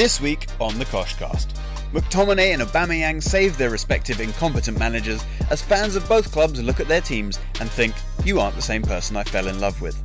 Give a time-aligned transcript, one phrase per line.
[0.00, 1.48] This week on the Koshcast,
[1.92, 6.88] McTominay and Aubameyang save their respective incompetent managers as fans of both clubs look at
[6.88, 10.02] their teams and think, you aren't the same person I fell in love with.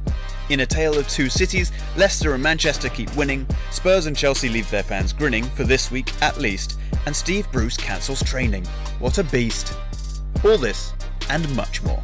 [0.50, 4.70] In a tale of two cities, Leicester and Manchester keep winning, Spurs and Chelsea leave
[4.70, 8.66] their fans grinning for this week at least, and Steve Bruce cancels training.
[9.00, 9.78] What a beast.
[10.44, 10.92] All this
[11.30, 12.04] and much more.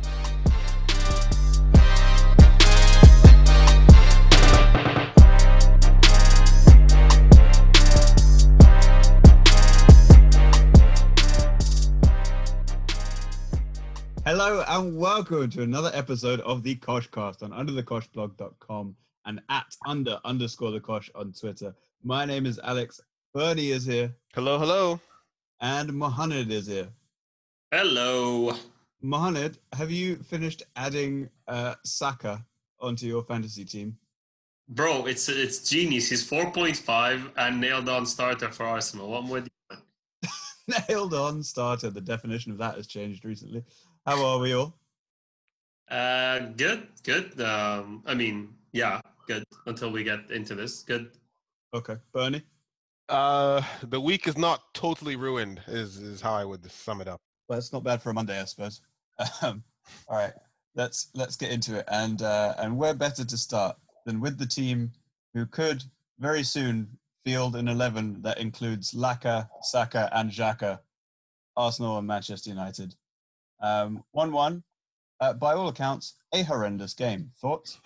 [14.61, 20.69] Hello and welcome to another episode of the Koshcast on underthekoshblog.com and at under underscore
[20.69, 21.73] the Kosh on Twitter.
[22.03, 23.01] My name is Alex.
[23.33, 24.13] Bernie is here.
[24.35, 24.99] Hello, hello.
[25.61, 26.89] And Mohammed is here.
[27.71, 28.53] Hello.
[29.01, 32.45] Mohammed, have you finished adding uh, Saka
[32.79, 33.97] onto your fantasy team?
[34.69, 36.09] Bro, it's it's genius.
[36.09, 39.09] He's 4.5 and nailed on starter for Arsenal.
[39.09, 39.77] What more do you
[40.67, 40.87] want?
[40.89, 41.89] nailed on starter.
[41.89, 43.63] The definition of that has changed recently.
[44.05, 44.73] How are we all?
[45.89, 47.39] Uh, good, good.
[47.39, 49.43] Um, I mean, yeah, good.
[49.67, 51.11] Until we get into this, good.
[51.73, 52.41] Okay, Bernie.
[53.09, 55.61] Uh, the week is not totally ruined.
[55.67, 57.19] Is is how I would sum it up.
[57.47, 58.81] Well, it's not bad for a Monday, I suppose.
[59.43, 59.63] Um,
[60.07, 60.33] all right,
[60.75, 61.85] let's let's get into it.
[61.91, 64.91] And uh, and where better to start than with the team
[65.33, 65.83] who could
[66.17, 66.87] very soon
[67.23, 70.79] field an eleven that includes Laka, Saka, and Xhaka,
[71.55, 72.95] Arsenal and Manchester United.
[73.61, 74.63] Um, 1 1.
[75.19, 77.31] Uh, by all accounts, a horrendous game.
[77.39, 77.79] Thoughts?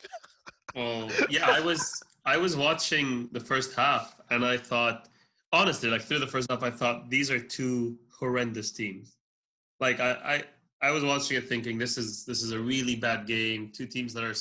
[0.76, 5.08] oh, yeah, I was I was watching the first half and I thought,
[5.52, 9.16] honestly, like through the first half, I thought these are two horrendous teams.
[9.80, 10.44] Like I,
[10.82, 13.72] I, I was watching it thinking this is this is a really bad game.
[13.74, 14.34] Two teams that are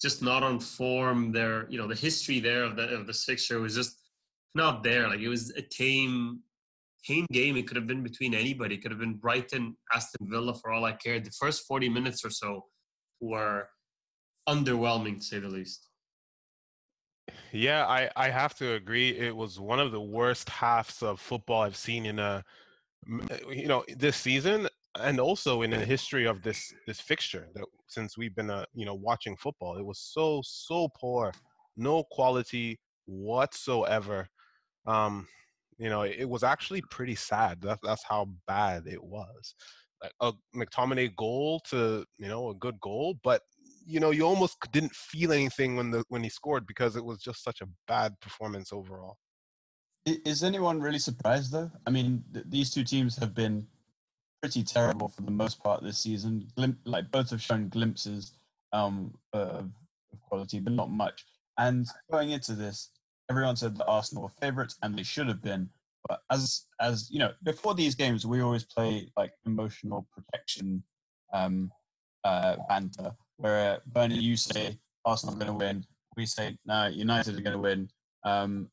[0.00, 1.32] just not on form.
[1.32, 3.98] Their you know the history there of the of the fixture was just
[4.54, 5.08] not there.
[5.08, 6.40] Like it was a tame
[7.04, 7.56] tame game.
[7.56, 8.76] It could have been between anybody.
[8.76, 11.24] It could have been Brighton, Aston Villa for all I cared.
[11.24, 12.64] The first 40 minutes or so
[13.20, 13.68] were
[14.48, 15.88] underwhelming to say the least.
[17.52, 19.10] Yeah, I, I have to agree.
[19.10, 22.44] It was one of the worst halves of football I've seen in a
[23.50, 24.68] you know this season
[25.00, 28.86] and also in the history of this this fixture that since we've been uh, you
[28.86, 31.32] know watching football it was so so poor
[31.76, 34.28] no quality whatsoever
[34.86, 35.26] um
[35.82, 37.60] you know, it was actually pretty sad.
[37.60, 39.56] That's that's how bad it was.
[40.00, 43.42] Like a McTominay goal to you know a good goal, but
[43.84, 47.18] you know you almost didn't feel anything when the when he scored because it was
[47.20, 49.16] just such a bad performance overall.
[50.06, 51.70] Is anyone really surprised though?
[51.84, 53.66] I mean, th- these two teams have been
[54.40, 56.46] pretty terrible for the most part this season.
[56.84, 58.34] Like both have shown glimpses
[58.72, 59.68] um, of
[60.28, 61.24] quality, but not much.
[61.58, 62.90] And going into this,
[63.32, 65.68] everyone said that Arsenal were favourites, and they should have been.
[66.08, 70.82] But as as you know, before these games, we always play like emotional protection
[71.32, 71.70] um,
[72.24, 75.84] uh, banter, where uh, Bernie, you say Arsenal are going to win,
[76.16, 77.88] we say no, United are going to win.
[78.24, 78.68] Um,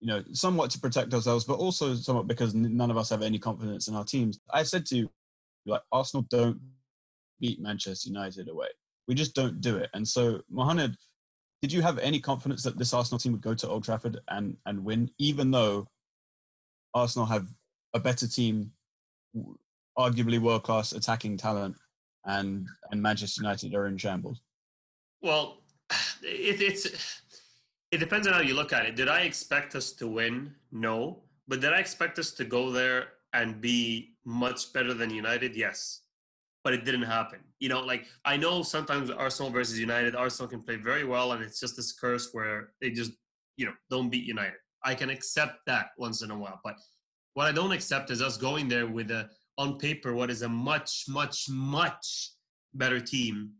[0.00, 3.38] you know, somewhat to protect ourselves, but also somewhat because none of us have any
[3.38, 4.40] confidence in our teams.
[4.52, 5.10] I said to you,
[5.64, 6.60] like Arsenal don't
[7.40, 8.68] beat Manchester United away.
[9.06, 9.90] We just don't do it.
[9.94, 10.96] And so, Mohamed,
[11.62, 14.56] did you have any confidence that this Arsenal team would go to Old Trafford and,
[14.66, 15.86] and win, even though
[16.92, 17.46] Arsenal have
[17.94, 18.72] a better team,
[19.96, 21.76] arguably world class attacking talent,
[22.24, 24.40] and and Manchester United are in shambles?
[25.22, 25.62] Well,
[26.22, 27.20] it, it's
[27.92, 28.96] it depends on how you look at it.
[28.96, 30.54] Did I expect us to win?
[30.72, 35.56] No, but did I expect us to go there and be much better than United?
[35.56, 36.00] Yes
[36.64, 37.40] but it didn't happen.
[37.58, 41.42] You know, like I know sometimes Arsenal versus United, Arsenal can play very well, and
[41.42, 43.12] it's just this curse where they just,
[43.56, 44.58] you know, don't beat United.
[44.84, 46.76] I can accept that once in a while, but
[47.34, 49.28] what I don't accept is us going there with a
[49.58, 52.32] on paper what is a much, much, much
[52.74, 53.50] better team,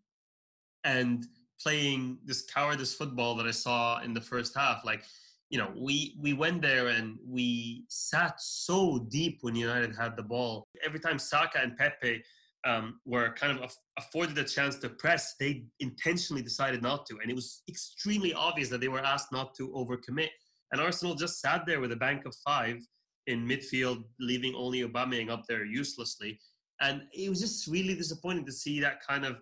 [0.84, 1.26] and
[1.62, 4.84] playing this cowardice football that I saw in the first half.
[4.84, 5.04] Like,
[5.50, 10.22] you know, we we went there and we sat so deep when United had the
[10.22, 10.66] ball.
[10.84, 12.22] Every time Saka and Pepe
[12.64, 17.18] um, were kind of afforded a chance to press, they intentionally decided not to.
[17.20, 20.28] And it was extremely obvious that they were asked not to overcommit.
[20.70, 22.78] And Arsenal just sat there with a bank of five
[23.26, 26.38] in midfield, leaving only Aubameyang up there uselessly.
[26.80, 29.36] And it was just really disappointing to see that kind of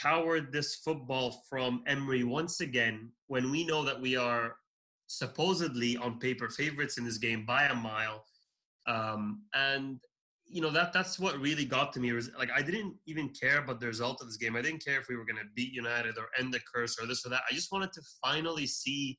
[0.00, 4.56] cowardice football from Emery once again when we know that we are
[5.08, 8.24] supposedly on paper favorites in this game by a mile.
[8.86, 9.98] Um, and
[10.50, 13.58] you know that that's what really got to me was like I didn't even care
[13.58, 14.56] about the result of this game.
[14.56, 17.06] I didn't care if we were going to beat United or end the curse or
[17.06, 17.42] this or that.
[17.50, 19.18] I just wanted to finally see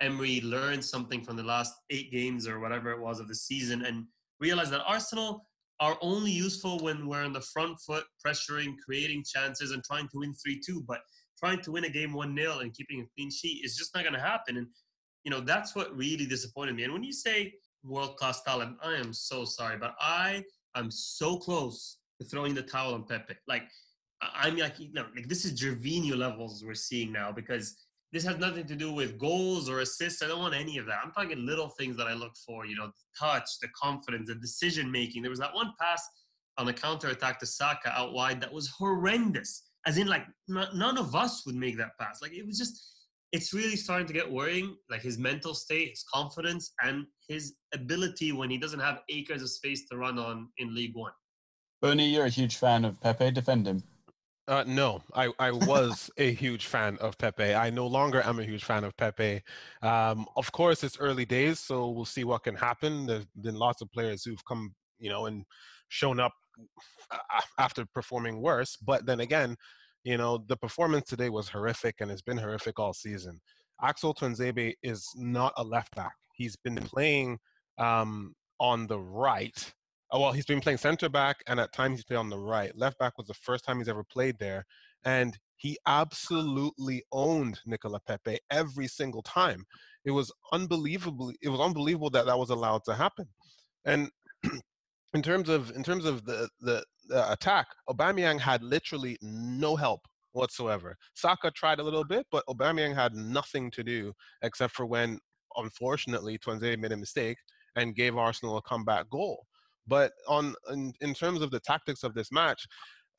[0.00, 3.84] Emery learn something from the last eight games or whatever it was of the season
[3.84, 4.04] and
[4.40, 5.46] realize that Arsenal
[5.80, 10.18] are only useful when we're on the front foot, pressuring, creating chances, and trying to
[10.18, 10.84] win 3 2.
[10.86, 11.00] But
[11.38, 14.04] trying to win a game 1 0 and keeping a clean sheet is just not
[14.04, 14.56] going to happen.
[14.56, 14.66] And,
[15.24, 16.84] you know, that's what really disappointed me.
[16.84, 17.52] And when you say
[17.84, 20.44] world class talent, I am so sorry, but I
[20.76, 23.34] am so close to throwing the towel on Pepe.
[23.46, 23.64] Like,
[24.22, 27.76] I'm like, you know, like this is Gervinho levels we're seeing now because
[28.12, 30.22] this has nothing to do with goals or assists.
[30.22, 30.98] I don't want any of that.
[31.02, 34.34] I'm talking little things that I look for, you know, the touch, the confidence, the
[34.34, 35.22] decision making.
[35.22, 36.06] There was that one pass
[36.58, 39.62] on a counter attack to Saka out wide that was horrendous.
[39.86, 42.20] As in, like, n- none of us would make that pass.
[42.20, 43.01] Like, it was just,
[43.32, 44.76] it's really starting to get worrying.
[44.90, 49.50] Like, his mental state, his confidence, and his ability when he doesn't have acres of
[49.50, 51.12] space to run on in League One.
[51.80, 53.30] Bernie, you're a huge fan of Pepe.
[53.32, 53.82] Defend him.
[54.48, 57.54] Uh, no, I, I was a huge fan of Pepe.
[57.54, 59.42] I no longer am a huge fan of Pepe.
[59.82, 63.06] Um, of course, it's early days, so we'll see what can happen.
[63.06, 65.44] There's been lots of players who've come, you know, and
[65.88, 66.34] shown up
[67.58, 68.76] after performing worse.
[68.76, 69.56] But then again,
[70.04, 73.40] you know, the performance today was horrific and it's been horrific all season.
[73.82, 76.14] Axel Tuanzebe is not a left back.
[76.34, 77.38] He's been playing
[77.78, 79.72] um, on the right
[80.14, 82.76] Oh, well, he's been playing center back, and at times he's played on the right.
[82.76, 84.66] Left back was the first time he's ever played there,
[85.06, 89.64] and he absolutely owned Nicola Pepe every single time.
[90.04, 93.26] It was unbelievably, it was unbelievable that that was allowed to happen.
[93.86, 94.10] And
[95.14, 100.00] in terms of in terms of the the, the attack, Aubameyang had literally no help
[100.32, 100.96] whatsoever.
[101.14, 104.12] Saka tried a little bit, but Aubameyang had nothing to do
[104.42, 105.18] except for when,
[105.56, 107.36] unfortunately, Tuanzebe made a mistake
[107.76, 109.46] and gave Arsenal a comeback goal.
[109.86, 112.66] But on in, in terms of the tactics of this match,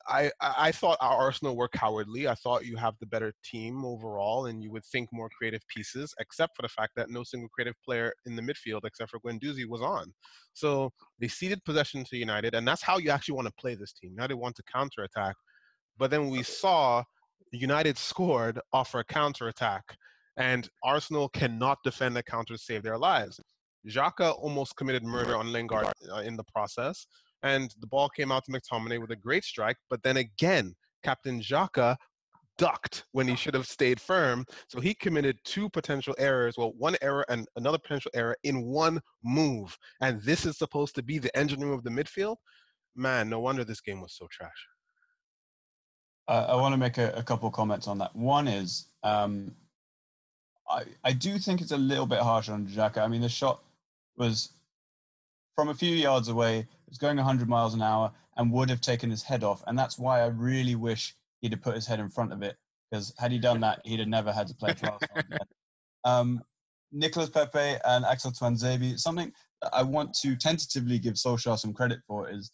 [0.06, 2.28] I, I thought our Arsenal were cowardly.
[2.28, 6.14] I thought you have the better team overall, and you would think more creative pieces,
[6.20, 9.66] except for the fact that no single creative player in the midfield, except for Guendouzi,
[9.66, 10.12] was on.
[10.52, 10.90] So
[11.20, 14.14] they ceded possession to United, and that's how you actually want to play this team.
[14.14, 15.36] Now they want to counterattack.
[15.96, 17.02] But then we saw
[17.52, 19.84] United scored off a counterattack,
[20.36, 23.40] and Arsenal cannot defend a counter to save their lives.
[23.88, 27.06] Xhaka almost committed murder on Lingard uh, in the process,
[27.44, 29.76] and the ball came out to McTominay with a great strike.
[29.90, 30.74] But then again,
[31.04, 31.96] Captain Xhaka
[32.56, 34.44] ducked when he should have stayed firm.
[34.68, 36.56] So he committed two potential errors.
[36.56, 39.76] Well, one error and another potential error in one move.
[40.00, 42.36] And this is supposed to be the engine room of the midfield.
[42.96, 44.50] Man, no wonder this game was so trash.
[46.26, 48.16] Uh, I want to make a, a, couple comments on that.
[48.16, 49.54] One is um,
[50.70, 52.98] I, I do think it's a little bit harsh on Xhaka.
[52.98, 53.60] I mean, the shot
[54.16, 54.50] was
[55.54, 58.80] from a few yards away, it was going 100 miles an hour and would have
[58.80, 59.62] taken his head off.
[59.66, 62.56] And that's why I really wish he'd have put his head in front of it
[62.90, 64.98] because had he done that, he'd have never had to play Arsenal
[66.04, 66.42] um,
[66.92, 69.32] Nicolas Pepe and Axel Tuanzebe, something
[69.72, 72.52] I want to tentatively give Solskjaer some credit for is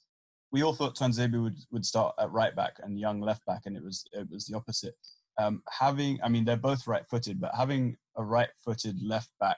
[0.52, 3.76] we all thought Tuanzebe would, would start at right back and Young left back, and
[3.76, 4.94] it was it was the opposite.
[5.38, 9.56] Um, having, I mean, they're both right-footed, but having a right-footed left back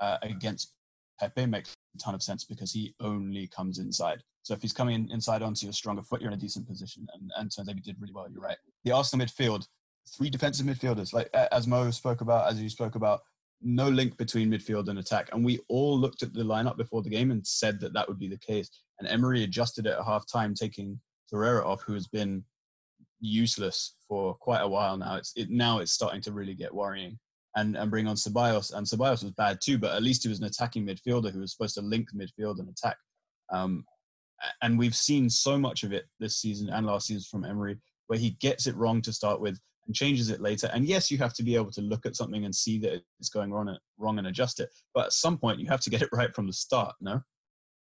[0.00, 0.74] uh, against
[1.18, 4.22] Pepe makes ton of sense because he only comes inside.
[4.42, 7.06] So if he's coming inside onto your stronger foot, you're in a decent position.
[7.12, 8.26] And, and so they did really well.
[8.30, 8.56] You're right.
[8.84, 9.66] The Arsenal midfield,
[10.16, 13.20] three defensive midfielders, like as Mo spoke about, as you spoke about,
[13.60, 15.28] no link between midfield and attack.
[15.32, 18.18] And we all looked at the lineup before the game and said that that would
[18.18, 18.70] be the case.
[18.98, 21.00] And Emery adjusted it at half time, taking
[21.32, 22.44] Torreira off, who has been
[23.20, 25.16] useless for quite a while now.
[25.16, 27.18] It's it now it's starting to really get worrying
[27.58, 28.72] and, and bring on Ceballos.
[28.72, 31.52] And Ceballos was bad too, but at least he was an attacking midfielder who was
[31.52, 32.96] supposed to link midfield and attack.
[33.50, 33.84] Um,
[34.62, 38.18] and we've seen so much of it this season and last season from Emery, where
[38.18, 40.70] he gets it wrong to start with and changes it later.
[40.72, 43.30] And yes, you have to be able to look at something and see that it's
[43.30, 44.68] going wrong, wrong and adjust it.
[44.94, 46.94] But at some point, you have to get it right from the start.
[47.00, 47.20] No.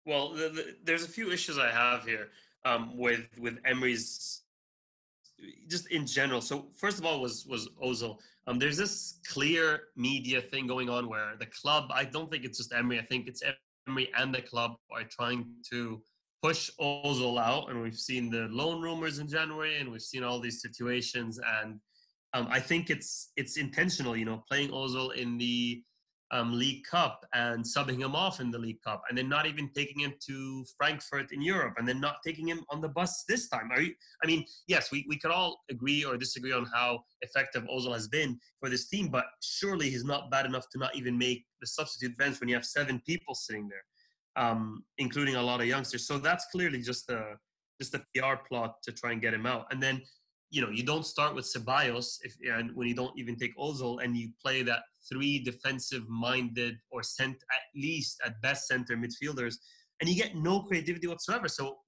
[0.06, 2.30] Well, the, the, there's a few issues I have here
[2.64, 4.42] um, with with Emery's
[5.68, 6.40] just in general.
[6.40, 8.18] So first of all, was was Ozil.
[8.46, 11.90] Um, there's this clear media thing going on where the club.
[11.92, 12.98] I don't think it's just Emery.
[12.98, 13.42] I think it's
[13.88, 16.02] Emery and the club are trying to
[16.42, 20.40] push Ozil out, and we've seen the loan rumors in January, and we've seen all
[20.40, 21.78] these situations, and
[22.32, 24.16] um, I think it's it's intentional.
[24.16, 25.82] You know, playing Ozil in the
[26.32, 29.68] um, League Cup and subbing him off in the League Cup, and then not even
[29.74, 33.48] taking him to Frankfurt in Europe, and then not taking him on the bus this
[33.48, 33.70] time.
[33.72, 33.94] Are you?
[34.22, 38.08] I mean, yes, we, we could all agree or disagree on how effective Ozil has
[38.08, 41.66] been for this team, but surely he's not bad enough to not even make the
[41.66, 46.06] substitute bench when you have seven people sitting there, um, including a lot of youngsters.
[46.06, 47.36] So that's clearly just a
[47.80, 49.66] just a PR plot to try and get him out.
[49.70, 50.02] And then
[50.50, 54.02] you know, you don't start with Ceballos if and when you don't even take Ozil
[54.02, 59.56] and you play that three defensive-minded or sent at least at best center midfielders,
[60.00, 61.48] and you get no creativity whatsoever.
[61.48, 61.78] So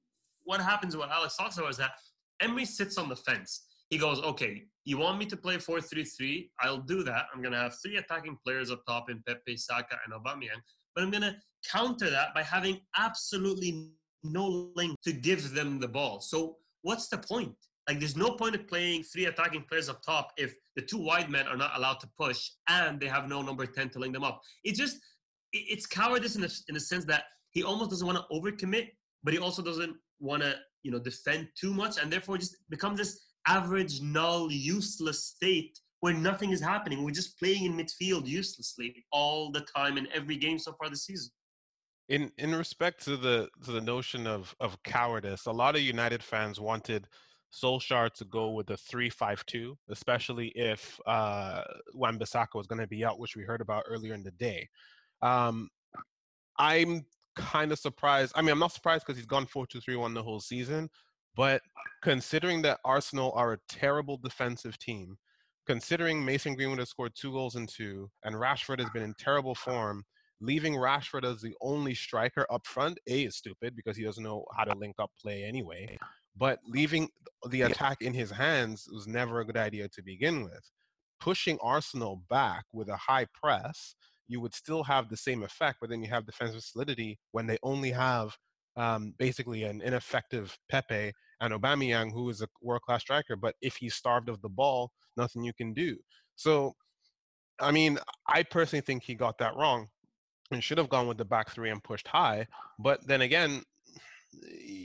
[0.45, 0.97] what happens?
[0.97, 1.92] What Alex talks about is that
[2.40, 3.66] Emery sits on the fence.
[3.90, 6.49] He goes, okay, you want me to play 4-3-3?
[6.61, 7.26] I'll do that.
[7.33, 10.61] I'm going to have three attacking players up top in Pepe, Saka, and Aubameyang.
[10.95, 11.37] But I'm going to
[11.71, 13.92] counter that by having absolutely
[14.25, 16.21] no link to give them the ball.
[16.21, 17.54] So what's the point?
[17.89, 21.31] Like, there's no point of playing three attacking players up top if the two wide
[21.31, 24.25] men are not allowed to push and they have no number 10 to link them
[24.25, 24.41] up.
[24.65, 24.99] It just,
[25.53, 28.89] it's cowardice in the, in the sense that he almost doesn't want to overcommit,
[29.25, 32.99] but he also doesn't want to, you know, defend too much, and therefore just becomes
[32.99, 37.05] this average, null, useless state where nothing is happening.
[37.05, 41.05] We're just playing in midfield uselessly all the time in every game so far this
[41.05, 41.31] season
[42.09, 46.23] in in respect to the to the notion of of cowardice, a lot of United
[46.23, 47.09] fans wanted
[47.52, 51.62] Solskjaer to go with a three-five-two, especially if uh,
[51.94, 54.68] Wan-Bissaka was going to be out, which we heard about earlier in the day.
[55.21, 55.68] Um,
[56.59, 57.04] I'm
[57.37, 58.32] kind of surprised.
[58.35, 60.88] I mean, I'm not surprised because he's gone four-two-three-one the whole season,
[61.37, 61.62] but
[62.02, 65.16] considering that Arsenal are a terrible defensive team,
[65.66, 69.54] considering Mason Greenwood has scored two goals in two, and Rashford has been in terrible
[69.54, 70.04] form,
[70.40, 74.44] leaving Rashford as the only striker up front, A, is stupid because he doesn't know
[74.56, 75.99] how to link up play anyway.
[76.37, 77.09] But leaving
[77.49, 80.71] the attack in his hands was never a good idea to begin with.
[81.21, 83.95] Pushing Arsenal back with a high press,
[84.29, 87.59] you would still have the same effect, but then you have defensive solidity when they
[87.62, 88.37] only have
[88.77, 93.37] um, basically an ineffective Pepe and Aubameyang, who is a world-class striker.
[93.37, 95.97] But if he's starved of the ball, nothing you can do.
[96.37, 96.75] So,
[97.61, 99.89] I mean, I personally think he got that wrong
[100.51, 102.47] and should have gone with the back three and pushed high.
[102.79, 103.62] But then again,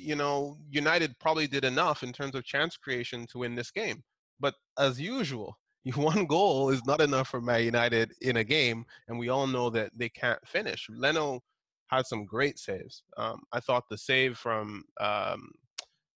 [0.08, 4.02] you know, United probably did enough in terms of chance creation to win this game.
[4.40, 5.58] But as usual,
[5.96, 9.70] one goal is not enough for Man United in a game, and we all know
[9.72, 10.88] that they can't finish.
[10.90, 11.42] Leno
[11.88, 13.04] had some great saves.
[13.18, 15.50] Um, I thought the save from um,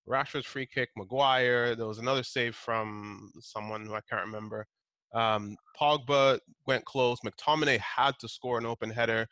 [0.08, 1.76] Rashford's free kick, Maguire.
[1.76, 4.66] There was another save from someone who I can't remember.
[5.14, 7.20] Um, Pogba went close.
[7.26, 9.28] McTominay had to score an open header.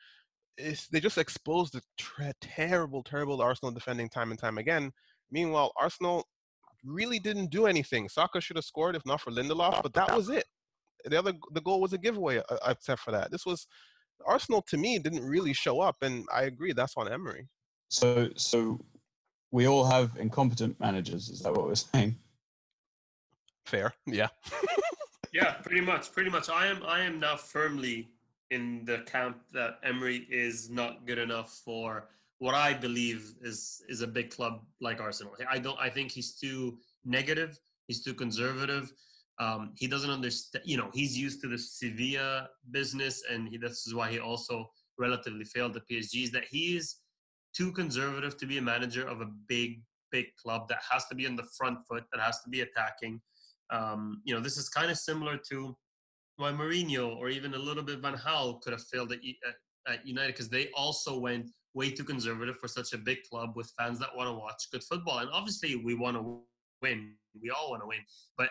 [0.60, 4.92] It's, they just exposed the tra- terrible, terrible Arsenal defending time and time again.
[5.32, 6.28] Meanwhile, Arsenal
[6.84, 8.10] really didn't do anything.
[8.10, 10.46] Saka should have scored if not for Lindelof, but that was it.
[11.06, 13.32] The other, the goal was a giveaway, uh, except for that.
[13.32, 13.68] This was
[14.26, 17.48] Arsenal to me didn't really show up, and I agree that's on Emery.
[17.90, 18.80] So, so
[19.52, 21.30] we all have incompetent managers.
[21.30, 22.18] Is that what we're saying?
[23.66, 24.28] Fair, yeah.
[25.34, 26.12] yeah, pretty much.
[26.12, 26.50] Pretty much.
[26.50, 26.84] I am.
[26.86, 28.10] I am now firmly
[28.52, 34.02] in the camp that Emery is not good enough for what I believe is is
[34.02, 35.34] a big club like Arsenal.
[35.50, 35.78] I don't.
[35.80, 37.60] I think he's too negative.
[37.88, 38.92] He's too conservative.
[39.40, 40.64] Um, he doesn't understand.
[40.66, 44.70] You know, he's used to the Sevilla business, and he, this is why he also
[44.98, 46.24] relatively failed at PSG.
[46.24, 46.98] Is that he's
[47.54, 51.28] too conservative to be a manager of a big, big club that has to be
[51.28, 53.22] on the front foot, that has to be attacking.
[53.72, 55.76] Um, you know, this is kind of similar to
[56.40, 59.20] why Mourinho or even a little bit Van Gaal could have failed at,
[59.88, 63.72] at United because they also went way too conservative for such a big club with
[63.78, 65.20] fans that want to watch good football.
[65.20, 66.40] And obviously, we want to
[66.82, 67.14] win.
[67.40, 68.00] We all want to win.
[68.38, 68.50] But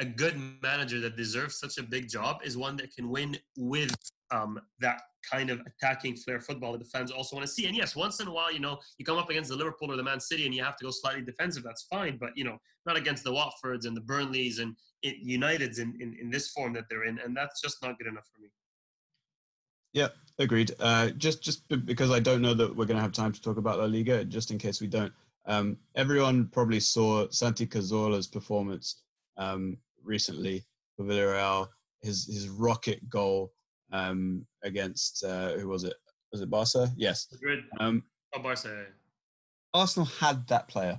[0.00, 3.94] a good manager that deserves such a big job is one that can win with
[4.30, 7.66] um, that kind of attacking flair football that the fans also want to see.
[7.66, 9.96] And yes, once in a while, you know, you come up against the Liverpool or
[9.96, 11.62] the Man City and you have to go slightly defensive.
[11.62, 15.78] That's fine, but you know, not against the Watfords and the Burnleys and it, United's
[15.78, 18.40] in, in in this form that they're in, and that's just not good enough for
[18.40, 18.48] me.
[19.92, 20.72] Yeah, agreed.
[20.80, 23.56] Uh, just just because I don't know that we're going to have time to talk
[23.56, 25.12] about La Liga, just in case we don't.
[25.46, 29.02] Um, everyone probably saw Santi Cazorla's performance
[29.36, 30.64] um, recently
[30.96, 31.68] for Villarreal.
[32.00, 33.52] His his rocket goal
[33.92, 35.94] um, against uh, who was it?
[36.32, 36.90] Was it Barca?
[36.96, 37.26] Yes.
[37.42, 37.64] Good.
[37.78, 38.02] Um,
[38.34, 38.86] oh, Barca.
[39.74, 40.98] Arsenal had that player.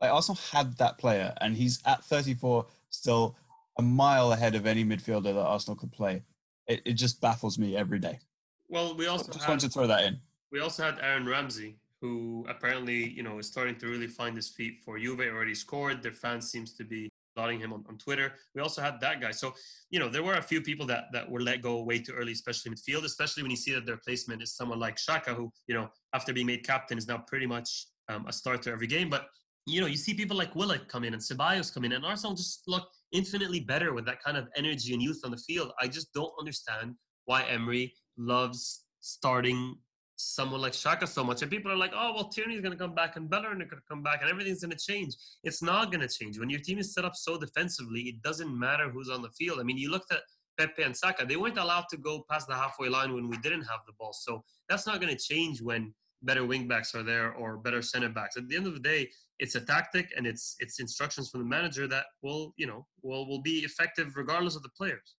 [0.00, 3.36] Like Arsenal had that player, and he's at 34, still
[3.78, 6.22] a mile ahead of any midfielder that Arsenal could play.
[6.68, 8.20] It, it just baffles me every day.
[8.68, 10.20] Well, we also just had, wanted to throw that in.
[10.50, 14.48] We also had Aaron Ramsey, who apparently you know is starting to really find his
[14.48, 15.20] feet for Juve.
[15.20, 16.02] Already scored.
[16.02, 18.34] Their fans seems to be lauding him on, on Twitter.
[18.54, 19.30] We also had that guy.
[19.30, 19.54] So,
[19.90, 22.32] you know, there were a few people that, that were let go way too early,
[22.32, 25.74] especially midfield, especially when you see that their placement is someone like Xhaka, who, you
[25.74, 29.08] know, after being made captain is now pretty much um, a starter every game.
[29.08, 29.28] But,
[29.66, 32.34] you know, you see people like Willock come in and Ceballos come in, and Arsenal
[32.34, 35.72] just look infinitely better with that kind of energy and youth on the field.
[35.80, 36.94] I just don't understand
[37.26, 39.76] why Emery loves starting
[40.16, 41.42] someone like Xhaka so much.
[41.42, 43.80] And people are like, oh, well, Tierney's going to come back and Bellerin is going
[43.80, 45.14] to come back and everything's going to change.
[45.42, 46.38] It's not going to change.
[46.38, 49.58] When your team is set up so defensively, it doesn't matter who's on the field.
[49.60, 50.20] I mean, you looked at
[50.58, 53.62] Pepe and Saka, they weren't allowed to go past the halfway line when we didn't
[53.62, 54.12] have the ball.
[54.12, 55.92] So that's not going to change when
[56.22, 58.36] better wingbacks are there or better center backs.
[58.36, 59.10] At the end of the day,
[59.42, 63.26] it's a tactic and it's it's instructions from the manager that will you know will
[63.28, 65.16] will be effective regardless of the players.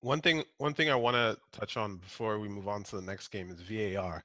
[0.00, 3.02] One thing one thing I want to touch on before we move on to the
[3.02, 4.22] next game is VAR.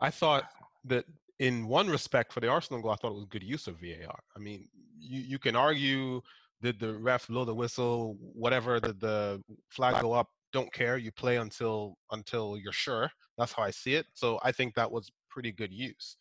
[0.00, 0.50] I thought
[0.84, 1.04] that
[1.38, 4.18] in one respect for the Arsenal goal, I thought it was good use of VAR.
[4.36, 4.68] I mean,
[4.98, 6.20] you, you can argue
[6.60, 10.28] did the ref blow the whistle, whatever, did the flag go up?
[10.52, 10.98] Don't care.
[10.98, 13.08] You play until until you're sure.
[13.38, 14.06] That's how I see it.
[14.14, 16.16] So I think that was pretty good use.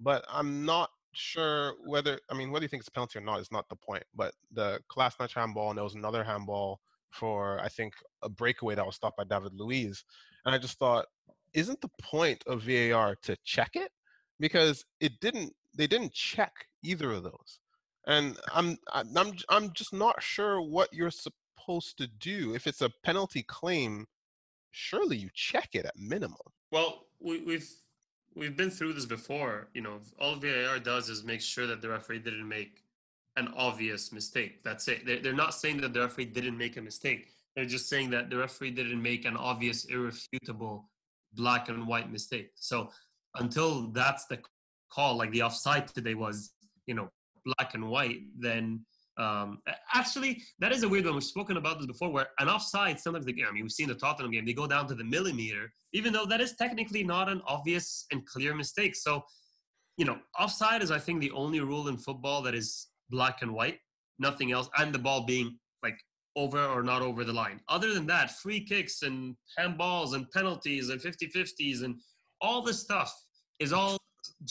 [0.00, 3.40] But I'm not sure whether I mean whether you think it's a penalty or not
[3.40, 4.04] is not the point.
[4.14, 6.80] But the Kolasinac handball and there was another handball
[7.10, 10.04] for I think a breakaway that was stopped by David Luiz.
[10.44, 11.06] And I just thought,
[11.54, 13.90] isn't the point of VAR to check it?
[14.38, 17.60] Because it didn't they didn't check either of those
[18.06, 22.90] and I'm I'm I'm just not sure what you're supposed to do if it's a
[23.04, 24.06] penalty claim.
[24.70, 26.36] Surely you check it at minimum.
[26.70, 27.68] Well, we, we've
[28.36, 29.68] we've been through this before.
[29.74, 32.82] You know, all VAR does is make sure that the referee didn't make
[33.36, 34.62] an obvious mistake.
[34.62, 35.04] That's it.
[35.04, 37.28] They're, they're not saying that the referee didn't make a mistake.
[37.54, 40.90] They're just saying that the referee didn't make an obvious, irrefutable,
[41.32, 42.50] black and white mistake.
[42.54, 42.90] So
[43.34, 44.38] until that's the
[44.90, 46.52] call, like the offside today was,
[46.86, 47.08] you know,
[47.44, 48.84] black and white, then
[49.18, 49.62] um,
[49.94, 51.14] actually, that is a weird one.
[51.14, 53.88] We've spoken about this before, where an offside, sometimes the game, I mean, we've seen
[53.88, 57.28] the Tottenham game, they go down to the millimeter, even though that is technically not
[57.28, 58.94] an obvious and clear mistake.
[58.94, 59.24] So,
[59.96, 63.54] you know, offside is, I think, the only rule in football that is black and
[63.54, 63.78] white,
[64.18, 65.98] nothing else, and the ball being like
[66.36, 67.60] over or not over the line.
[67.68, 71.98] Other than that, free kicks and handballs and penalties and 50 50s and
[72.42, 73.14] all this stuff
[73.58, 73.96] is all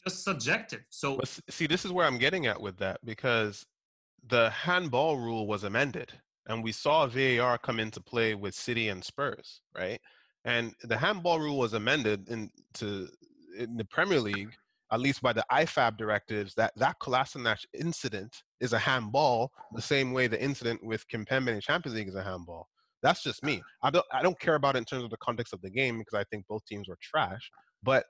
[0.03, 0.81] just subjective.
[0.89, 1.19] So
[1.49, 3.63] see, this is where I'm getting at with that because
[4.27, 6.11] the handball rule was amended,
[6.47, 9.99] and we saw VAR come into play with City and Spurs, right?
[10.45, 13.07] And the handball rule was amended into
[13.57, 14.53] in the Premier League,
[14.91, 20.11] at least by the IFAB directives, that that Kolasinac incident is a handball, the same
[20.11, 22.67] way the incident with Kimpembe in Champions League is a handball.
[23.01, 23.61] That's just me.
[23.83, 25.99] I don't I don't care about it in terms of the context of the game
[25.99, 27.51] because I think both teams were trash.
[27.83, 28.05] But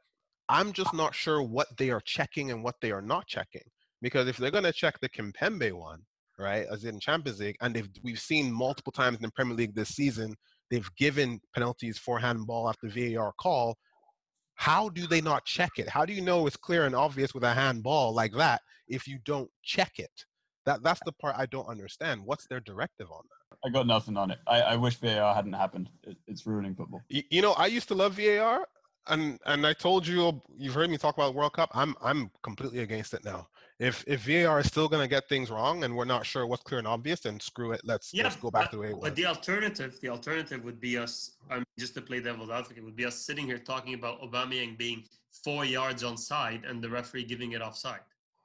[0.47, 3.63] I'm just not sure what they are checking and what they are not checking.
[4.05, 5.99] Because if they're going to check the Kimpembe one,
[6.37, 9.95] right, as in Champions League, and we've seen multiple times in the Premier League this
[9.95, 10.35] season,
[10.69, 13.75] they've given penalties for handball after VAR call.
[14.53, 15.89] How do they not check it?
[15.89, 19.17] How do you know it's clear and obvious with a handball like that if you
[19.25, 20.11] don't check it?
[20.67, 22.21] That that's the part I don't understand.
[22.23, 23.57] What's their directive on that?
[23.65, 24.37] I got nothing on it.
[24.45, 25.89] I, I wish VAR hadn't happened.
[26.03, 27.01] It, it's ruining football.
[27.09, 28.67] You, you know, I used to love VAR
[29.07, 31.69] and and I told you you've heard me talk about World Cup.
[31.73, 33.47] I'm I'm completely against it now.
[33.79, 36.63] If if VAR is still going to get things wrong and we're not sure what's
[36.63, 37.81] clear and obvious, then screw it.
[37.83, 39.03] Let's yeah, let's go back but, to the way it was.
[39.03, 41.31] But the alternative, the alternative would be us.
[41.49, 44.77] I mean, just to play devil's advocate, would be us sitting here talking about Aubameyang
[44.77, 45.03] being
[45.43, 47.99] four yards on side and the referee giving it offside,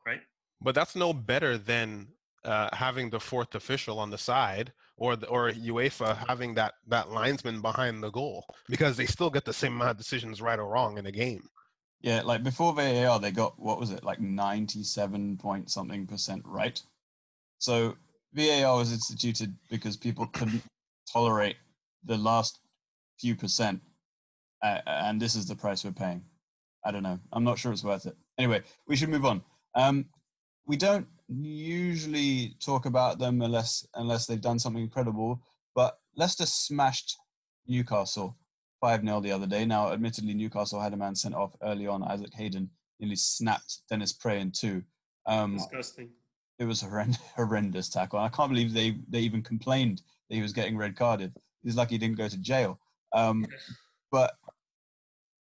[0.04, 0.20] right?
[0.60, 2.08] But that's no better than
[2.44, 7.10] uh, having the fourth official on the side or the, or UEFA having that that
[7.10, 10.66] linesman behind the goal because they still get the same amount of decisions right or
[10.66, 11.48] wrong in a game.
[12.02, 16.80] Yeah, like before VAR, they got what was it like ninety-seven point something percent right.
[17.58, 17.96] So
[18.32, 20.62] VAR was instituted because people couldn't
[21.12, 21.56] tolerate
[22.04, 22.60] the last
[23.18, 23.82] few percent,
[24.62, 26.22] uh, and this is the price we're paying.
[26.86, 27.18] I don't know.
[27.34, 28.16] I'm not sure it's worth it.
[28.38, 29.42] Anyway, we should move on.
[29.74, 30.06] Um,
[30.66, 35.42] we don't usually talk about them unless unless they've done something incredible.
[35.74, 37.18] But Leicester smashed
[37.66, 38.38] Newcastle
[38.80, 39.64] 5 0 the other day.
[39.64, 42.02] Now, admittedly, Newcastle had a man sent off early on.
[42.02, 44.82] Isaac Hayden nearly snapped Dennis Praet in two.
[45.26, 46.10] Um, Disgusting.
[46.58, 48.18] It was a horrendous, horrendous tackle.
[48.18, 51.34] I can't believe they, they even complained that he was getting red carded.
[51.62, 52.78] He's lucky he didn't go to jail.
[53.12, 53.46] Um,
[54.10, 54.34] but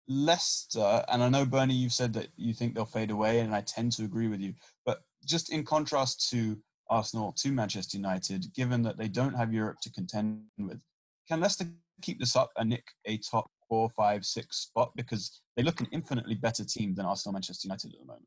[0.09, 3.61] Leicester, and I know Bernie, you've said that you think they'll fade away, and I
[3.61, 4.55] tend to agree with you.
[4.87, 6.57] But just in contrast to
[6.88, 10.81] Arsenal, to Manchester United, given that they don't have Europe to contend with,
[11.29, 11.66] can Leicester
[12.02, 14.92] keep this up and nick a top four, five, six spot?
[14.96, 18.26] Because they look an infinitely better team than Arsenal, Manchester United at the moment.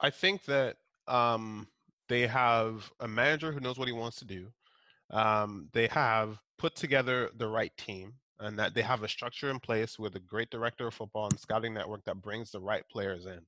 [0.00, 0.76] I think that
[1.08, 1.66] um,
[2.08, 4.48] they have a manager who knows what he wants to do.
[5.10, 9.58] Um, they have put together the right team and that they have a structure in
[9.58, 13.26] place with a great director of football and scouting network that brings the right players
[13.26, 13.40] in.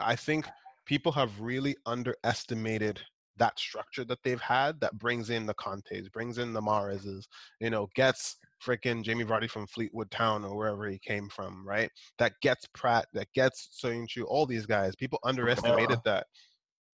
[0.00, 0.46] I think
[0.84, 3.00] people have really underestimated
[3.38, 7.26] that structure that they've had that brings in the Contes, brings in the Mahrezes,
[7.60, 11.90] you know, gets freaking Jamie Vardy from Fleetwood Town or wherever he came from, right?
[12.18, 14.94] That gets Praet, that gets Soyuncu, all these guys.
[14.96, 16.26] People underestimated that.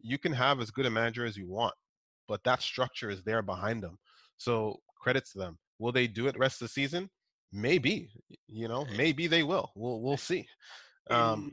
[0.00, 1.74] You can have as good a manager as you want,
[2.26, 3.98] but that structure is there behind them.
[4.36, 5.58] So credits to them.
[5.78, 7.08] Will they do it rest of the season?
[7.52, 8.10] Maybe.
[8.48, 9.70] You know, maybe they will.
[9.76, 10.46] We'll we'll see.
[11.10, 11.52] Um,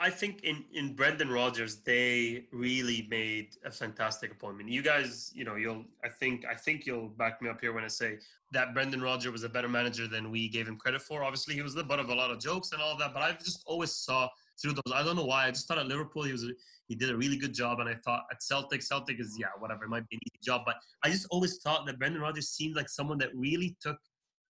[0.00, 4.68] I think in in Brendan Rodgers, they really made a fantastic appointment.
[4.68, 7.84] You guys, you know, you'll I think I think you'll back me up here when
[7.84, 8.18] I say
[8.52, 11.24] that Brendan Rodgers was a better manager than we gave him credit for.
[11.24, 13.32] Obviously, he was the butt of a lot of jokes and all that, but I
[13.32, 14.28] just always saw
[14.60, 14.92] through those.
[14.94, 15.46] I don't know why.
[15.46, 16.44] I just thought at Liverpool he was
[16.86, 19.84] he did a really good job, and I thought at Celtic, Celtic is yeah whatever,
[19.84, 22.76] it might be an easy job, but I just always thought that Brendan Rodgers seemed
[22.76, 23.96] like someone that really took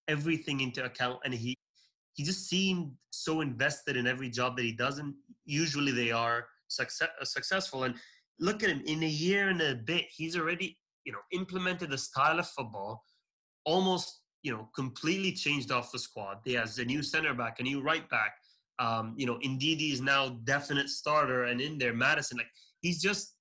[0.08, 1.56] everything into account, and he
[2.14, 6.46] he just seemed so invested in every job that he does, and usually they are
[6.68, 7.84] success, uh, successful.
[7.84, 7.94] And
[8.38, 11.98] look at him in a year and a bit, he's already you know implemented a
[11.98, 13.04] style of football,
[13.64, 16.38] almost you know completely changed off the squad.
[16.44, 18.36] He has a new center back, a new right back.
[18.78, 22.50] Um, you know, Ndidi is now definite starter, and in there, Maddison, Like
[22.80, 23.36] he's just,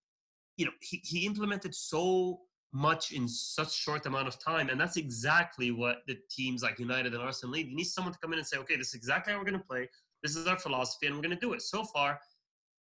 [0.58, 2.42] you know, he, he implemented so
[2.74, 4.70] much in such short amount of time.
[4.70, 7.68] And that's exactly what the teams like United and Arsenal need.
[7.68, 9.60] You need someone to come in and say, okay, this is exactly how we're going
[9.60, 9.88] to play.
[10.24, 11.62] This is our philosophy, and we're going to do it.
[11.62, 12.20] So far,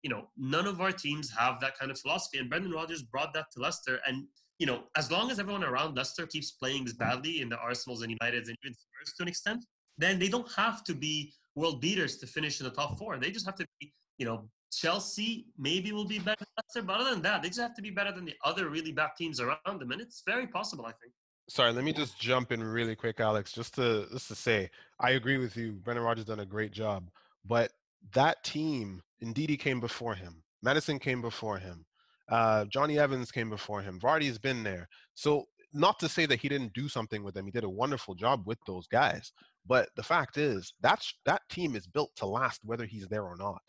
[0.03, 2.37] you know, none of our teams have that kind of philosophy.
[2.37, 3.99] And Brendan Rodgers brought that to Leicester.
[4.05, 4.25] And,
[4.59, 8.03] you know, as long as everyone around Leicester keeps playing as badly in the Arsenals
[8.03, 9.65] and Uniteds and even Spurs to an extent,
[9.97, 13.17] then they don't have to be world beaters to finish in the top four.
[13.17, 17.21] They just have to be, you know, Chelsea maybe will be better but other than
[17.23, 19.91] that, they just have to be better than the other really bad teams around them,
[19.91, 21.13] and it's very possible, I think.
[21.49, 25.11] Sorry, let me just jump in really quick, Alex, just to just to say I
[25.11, 25.73] agree with you.
[25.73, 27.09] Brendan Rodgers done a great job,
[27.45, 27.71] but
[28.13, 31.85] that team, Ndidi came before him, Maddison came before him,
[32.29, 34.87] uh, Jonny Evans came before him, Vardy's been there.
[35.15, 38.13] So not to say that he didn't do something with them, he did a wonderful
[38.15, 39.31] job with those guys.
[39.65, 43.37] But the fact is, that's that team is built to last whether he's there or
[43.37, 43.61] not.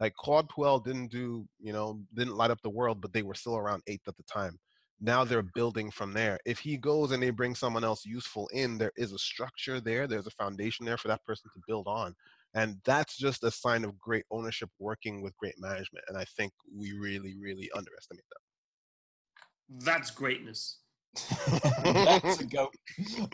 [0.00, 3.34] Like Claude Puel didn't do, you know, didn't light up the world, but they were
[3.34, 4.58] still around eighth at the time.
[5.00, 6.38] Now they're building from there.
[6.46, 10.06] If he goes and they bring someone else useful in, there is a structure there.
[10.06, 12.14] There's a foundation there for that person to build on.
[12.54, 16.04] And that's just a sign of great ownership working with great management.
[16.08, 19.84] And I think we really, really underestimate that.
[19.84, 20.78] That's greatness.
[21.84, 22.74] That's a goat.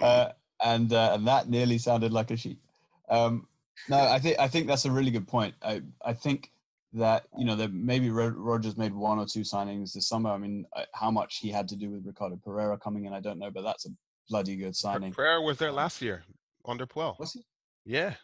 [0.01, 0.31] Uh,
[0.65, 2.61] and uh, and that nearly sounded like a sheep.
[3.09, 3.47] Um,
[3.89, 5.55] no, I think I think that's a really good point.
[5.63, 6.51] I I think
[6.95, 10.31] that you know that maybe Rodgers made one or two signings this summer.
[10.31, 13.21] I mean, uh, how much he had to do with Ricardo Pereira coming in, I
[13.21, 13.91] don't know, but that's a
[14.29, 15.13] bloody good signing.
[15.13, 16.23] Pereira was there last year
[16.67, 17.19] under Puel.
[17.19, 17.45] Was he?
[17.85, 18.15] Yeah,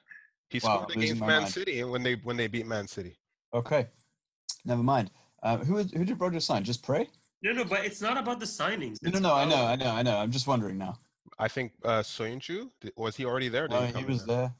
[0.50, 1.52] he wow, scored against Man mind.
[1.52, 3.18] City when they when they beat Man City.
[3.54, 3.88] Okay,
[4.64, 5.10] never mind.
[5.42, 6.64] Uh, who who did Rodgers sign?
[6.64, 7.08] Just Praet.
[7.42, 8.96] No, no, but it's not about the signings.
[9.00, 9.34] no, no, no.
[9.34, 10.16] I know, I know, I know.
[10.16, 10.98] I'm just wondering now.
[11.38, 13.68] I think uh, Soyuncu was he already there?
[13.68, 14.52] No, he, he was there.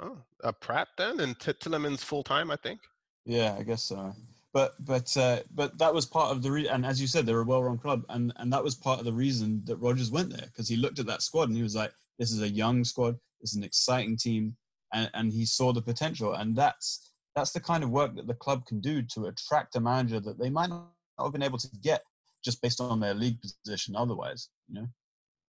[0.00, 2.80] Oh, uh, Praet then, and T- Tielemans full time, I think.
[3.24, 4.12] Yeah, I guess so.
[4.52, 7.40] But but uh, but that was part of the re- and as you said, they're
[7.40, 10.46] a well-run club, and and that was part of the reason that Rodgers went there
[10.46, 13.18] because he looked at that squad and he was like, "This is a young squad.
[13.40, 14.56] This is an exciting team,"
[14.92, 18.34] and and he saw the potential, and that's that's the kind of work that the
[18.34, 20.86] club can do to attract a manager that they might not
[21.18, 22.02] have been able to get
[22.44, 24.50] just based on their league position otherwise.
[24.68, 24.88] You know.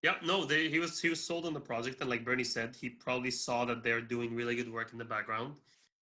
[0.06, 2.76] Yeah, no, they, he was he was sold on the project, and like Bernie said,
[2.80, 5.56] he probably saw that they're doing really good work in the background.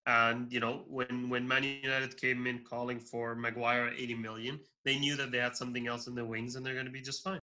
[0.05, 4.99] And you know, when when Man United came in calling for Maguire 80 million, they
[4.99, 7.23] knew that they had something else in the wings, and they're going to be just
[7.23, 7.39] fine.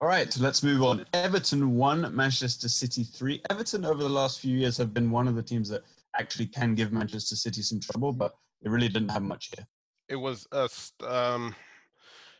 [0.00, 1.06] All right, let's move on.
[1.14, 3.40] Everton one, Manchester City three.
[3.48, 5.82] Everton over the last few years have been one of the teams that
[6.18, 9.64] actually can give Manchester City some trouble, but they really didn't have much here.
[10.08, 10.68] It was a
[11.08, 11.54] um,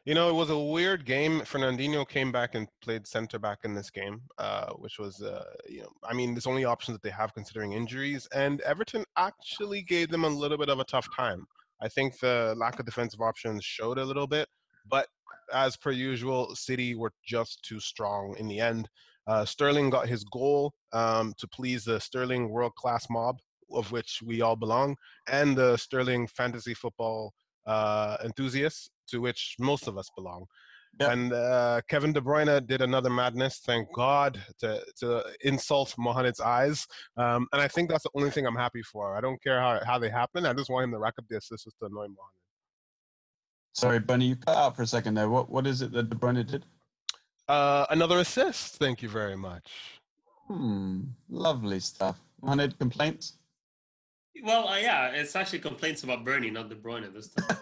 [0.04, 1.40] you know, it was a weird game.
[1.42, 5.82] Fernandinho came back and played center back in this game, uh, which was, uh, you
[5.82, 8.26] know, I mean, it's only option that they have considering injuries.
[8.34, 11.46] And Everton actually gave them a little bit of a tough time.
[11.80, 14.48] I think the lack of defensive options showed a little bit,
[14.88, 15.06] but
[15.52, 18.88] as per usual, City were just too strong in the end.
[19.28, 23.38] Uh, Sterling got his goal um, to please the Sterling world class mob,
[23.72, 24.96] of which we all belong,
[25.28, 27.32] and the Sterling fantasy football
[27.66, 30.46] uh, enthusiasts to which most of us belong.
[31.01, 31.11] Yep.
[31.11, 36.87] And uh, Kevin De Bruyne did another madness, thank God, to, to insult Mohamed's eyes.
[37.16, 39.16] Um, and I think that's the only thing I'm happy for.
[39.16, 40.44] I don't care how, how they happen.
[40.44, 42.42] I just want him to rack up the assists to annoy Mohamed.
[43.75, 45.31] Sorry, Bunny, you cut out for a second there.
[45.31, 46.66] What What is it that De Bruyne did?
[47.48, 48.77] Uh, another assist.
[48.77, 49.70] Thank you very much.
[50.48, 52.20] Hmm, lovely stuff.
[52.42, 53.38] Mohamed, complaints?
[54.42, 57.56] Well, uh, yeah, it's actually complaints about Bernie, not De Bruyne this time.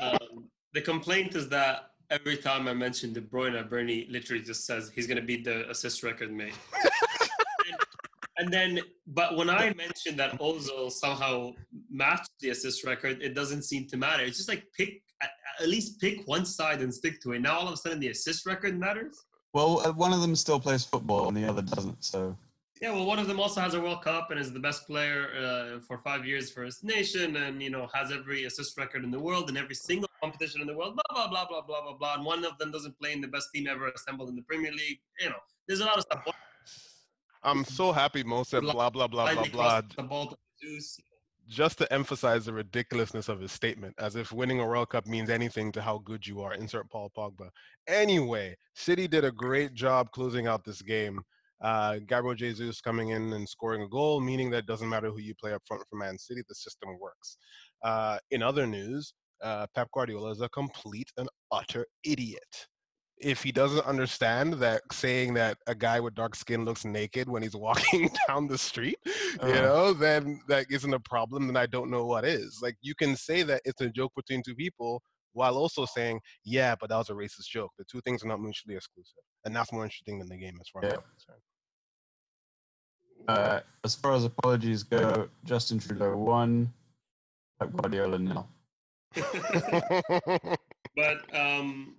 [0.00, 4.90] um, the complaint is that every time I mention De Bruyne, Bernie literally just says
[4.94, 6.54] he's going to beat the assist record, mate.
[8.38, 11.52] and, then, but when I mention that Ozil somehow
[11.90, 14.22] matched the assist record, it doesn't seem to matter.
[14.22, 17.40] It's just like pick at, at least pick one side and stick to it.
[17.40, 19.24] Now all of a sudden the assist record matters.
[19.52, 22.02] Well, uh, one of them still plays football and the other doesn't.
[22.04, 22.36] So
[22.80, 25.30] Yeah, well, one of them also has a World Cup and is the best player
[25.36, 29.10] uh, for five years for his nation, and you know has every assist record in
[29.10, 30.94] the world in every single competition in the world.
[30.94, 32.14] Blah blah blah blah blah blah blah.
[32.14, 34.70] And one of them doesn't play in the best team ever assembled in the Premier
[34.70, 35.00] League.
[35.18, 35.36] You know,
[35.66, 36.24] there's a lot of stuff.
[37.42, 39.44] I'm so happy Mo said blah blah blah blah blah.
[39.80, 41.00] crossed The ball to Zeus.
[41.48, 45.30] just to emphasize the ridiculousness of his statement, as if winning a World Cup means
[45.30, 46.54] anything to how good you are.
[46.54, 47.48] Insert Paul Pogba.
[47.88, 51.20] Anyway, City did a great job closing out this game.
[51.60, 55.20] Uh, Gabriel Jesus coming in and scoring a goal, meaning that it doesn't matter who
[55.20, 57.36] you play up front for Man City, the system works.
[57.82, 62.66] Uh, in other news, uh, Pep Guardiola is a complete and utter idiot.
[63.20, 67.42] If he doesn't understand that saying that a guy with dark skin looks naked when
[67.42, 69.60] he's walking down the street, you Uh.
[69.62, 72.60] know, then that isn't a problem, then I don't know what is.
[72.62, 76.74] Like you can say that it's a joke between two people while also saying, yeah,
[76.80, 77.72] but that was a racist joke.
[77.78, 79.22] The two things are not mutually exclusive.
[79.44, 81.42] And that's more interesting than the game as far as I'm concerned.
[83.28, 86.72] uh, as far as apologies go, Justin Trudeau won,
[87.60, 88.48] Pep Guardiola nil.
[90.98, 91.94] But um,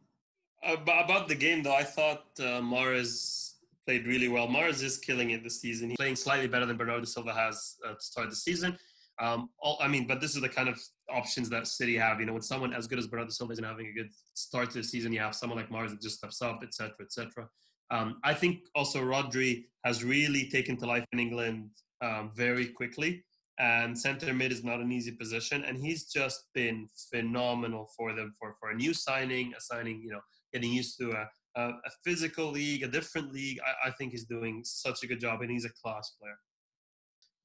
[0.62, 3.54] about the game, though, I thought uh, Mahrez
[3.86, 4.46] played really well.
[4.46, 5.89] Mahrez is killing it this season.
[5.89, 8.78] He's playing slightly better than Bernardo Silva has uh, to start the season.
[9.21, 10.79] Um, all, I mean, but this is the kind of
[11.10, 12.19] options that City have.
[12.19, 14.77] You know, when someone as good as Bernardo Silva isn't having a good start to
[14.77, 17.47] the season, you have someone like Mahrez that just steps up, etc., etc.
[17.91, 21.69] Um, I think also Rodri has really taken to life in England
[22.01, 23.23] um, very quickly
[23.60, 28.34] and center mid is not an easy position and he's just been phenomenal for them
[28.39, 30.21] for, for a new signing a signing you know
[30.53, 31.27] getting used to a,
[31.58, 35.19] a, a physical league a different league I, I think he's doing such a good
[35.19, 36.38] job and he's a class player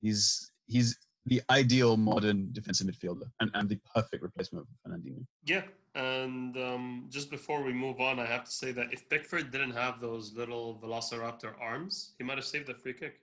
[0.04, 5.24] He's he's the ideal modern defensive midfielder and, and the perfect replacement for Fernandinho.
[5.44, 5.62] yeah
[5.94, 9.70] and um, just before we move on i have to say that if pickford didn't
[9.70, 13.20] have those little velociraptor arms he might have saved the free kick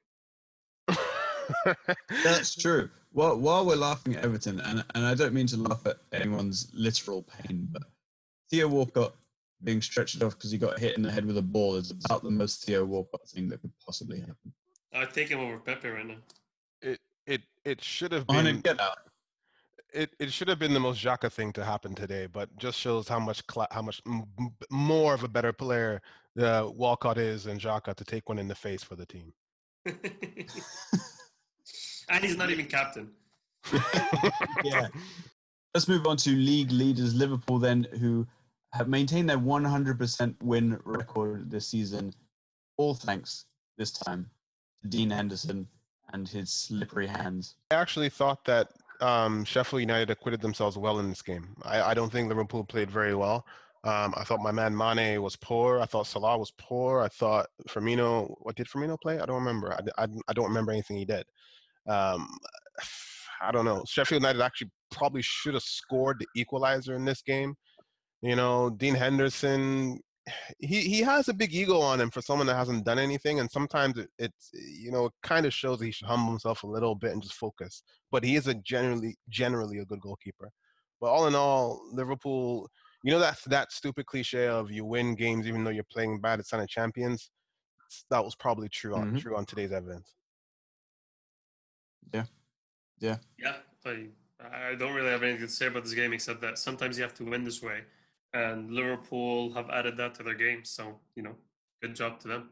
[2.23, 2.89] That's true.
[3.11, 6.69] While, while we're laughing at Everton, and, and I don't mean to laugh at anyone's
[6.73, 7.83] literal pain, but
[8.49, 9.15] Theo Walcott
[9.63, 12.23] being stretched off because he got hit in the head with a ball is about
[12.23, 14.53] the most Theo Walcott thing that could possibly happen.
[14.93, 16.15] i'd take him over pepe right now
[17.31, 18.97] it it it should have been and get out.
[19.93, 23.07] it, it should have been the most Xhaka thing to happen today, but just shows
[23.07, 26.01] how much cla- how much m- m- more of a better player
[26.39, 29.33] uh, Walcott is than Xhaka to take one in the face for the team.
[32.09, 33.11] and he's not even captain
[34.63, 34.87] Yeah.
[35.73, 38.27] Let's move on to league leaders Liverpool, then, who
[38.73, 42.13] have maintained their 100% win record this season,
[42.77, 43.45] all thanks
[43.77, 44.29] this time
[44.81, 45.67] to Dean Henderson
[46.13, 47.55] and his slippery hands.
[47.71, 48.69] I actually thought that
[49.01, 51.55] um, Sheffield United acquitted themselves well in this game.
[51.63, 53.45] I, I don't think Liverpool played very well.
[53.83, 55.79] Um, I thought my man Mane was poor.
[55.79, 57.01] I thought Salah was poor.
[57.01, 58.35] I thought Firmino.
[58.41, 59.19] What did Firmino play?
[59.19, 59.73] I don't remember.
[59.73, 61.25] I, I, I don't remember anything he did.
[61.87, 62.27] Um,
[63.41, 63.83] I don't know.
[63.87, 67.55] Sheffield United actually probably should have scored the equalizer in this game.
[68.21, 69.99] You know, Dean Henderson.
[70.59, 73.49] He he has a big ego on him for someone that hasn't done anything, and
[73.49, 76.67] sometimes it, it's you know it kind of shows that he should humble himself a
[76.67, 77.83] little bit and just focus.
[78.11, 80.51] But he is a generally generally a good goalkeeper.
[80.99, 82.69] But all in all, Liverpool.
[83.03, 86.39] You know that that stupid cliche of you win games even though you're playing bad
[86.39, 87.31] at sign of champions.
[88.11, 89.19] That was probably true on Mhm.
[89.19, 90.15] true on today's evidence.
[92.13, 92.25] Yeah,
[92.99, 96.57] yeah, yeah, I I don't really have anything to say about this game except that
[96.57, 97.85] sometimes you have to win this way,
[98.33, 100.63] and Liverpool have added that to their game.
[100.63, 101.35] So you know,
[101.81, 102.49] good job to them.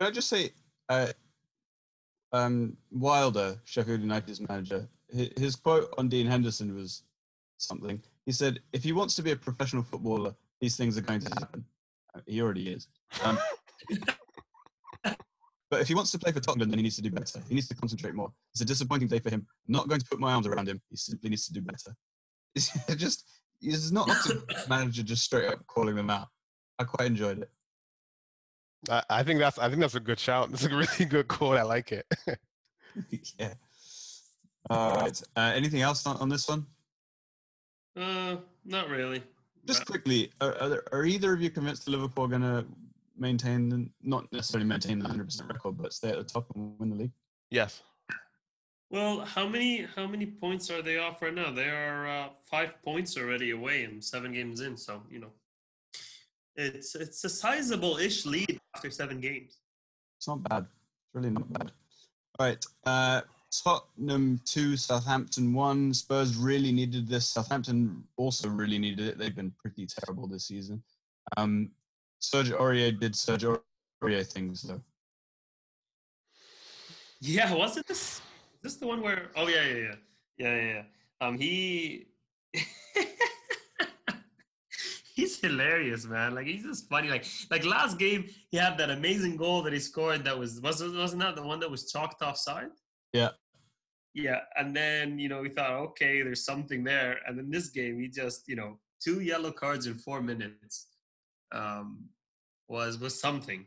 [0.00, 0.50] Can I just say,
[0.88, 1.08] uh,
[2.32, 7.04] um, Wilder, Sheffield United's manager, his, quote on Dean Henderson was
[7.58, 8.02] something.
[8.26, 11.30] He said, "If he wants to be a professional footballer, these things are going to
[11.38, 11.64] happen.
[12.14, 12.88] Uh, He already is.
[13.22, 13.38] Um,
[15.70, 17.40] but if he wants to play for Tottenham, then he needs to do better.
[17.48, 18.32] He needs to concentrate more.
[18.52, 19.46] It's a disappointing day for him.
[19.68, 20.80] I'm not going to put my arms around him.
[20.90, 21.94] He simply needs to do better.
[22.56, 23.26] It's just,
[23.64, 26.28] it's not up to the manager just straight up calling them out.
[26.78, 27.50] I quite enjoyed it.
[28.90, 30.50] I, I think that's I think that's a good shout.
[30.50, 31.56] That's a really good quote.
[31.56, 32.06] I like it.
[33.38, 33.54] yeah.
[34.70, 35.22] All right.
[35.36, 36.66] Uh, anything else on, on this one?
[37.96, 39.22] Uh, not really.
[39.66, 42.66] Just quickly, are, are, there, are either of you convinced that Liverpool are going to
[43.16, 46.90] maintain, the, not necessarily maintain the 100% record, but stay at the top and win
[46.90, 47.12] the league?
[47.50, 47.82] yes.
[48.90, 51.50] Well, how many how many points are they off right now?
[51.50, 54.76] They are uh, five points already away and seven games in.
[54.76, 55.32] So you know,
[56.54, 59.58] it's it's a sizable-ish lead after seven games.
[60.18, 60.62] It's not bad.
[60.62, 61.72] It's really not bad.
[62.38, 62.66] All right.
[62.86, 63.22] Uh,
[63.62, 65.94] Tottenham two, Southampton one.
[65.94, 67.28] Spurs really needed this.
[67.28, 69.18] Southampton also really needed it.
[69.18, 70.82] They've been pretty terrible this season.
[71.36, 71.70] Um,
[72.20, 73.44] Serge Aurier did Serge
[74.02, 74.80] Aurier things though.
[77.20, 78.20] Yeah, wasn't this
[78.64, 79.30] this the one where?
[79.36, 79.94] Oh yeah, yeah, yeah,
[80.38, 80.72] yeah, yeah.
[80.72, 80.82] yeah.
[81.20, 82.08] Um, he
[85.14, 86.34] he's hilarious, man.
[86.34, 87.08] Like he's just funny.
[87.08, 90.24] Like like last game, he had that amazing goal that he scored.
[90.24, 92.70] That was wasn't wasn't that the one that was chalked offside?
[93.12, 93.30] Yeah.
[94.14, 98.00] Yeah, and then you know we thought, okay, there's something there, and then this game,
[98.00, 100.86] he just you know two yellow cards in four minutes
[101.52, 102.08] um,
[102.68, 103.66] was was something.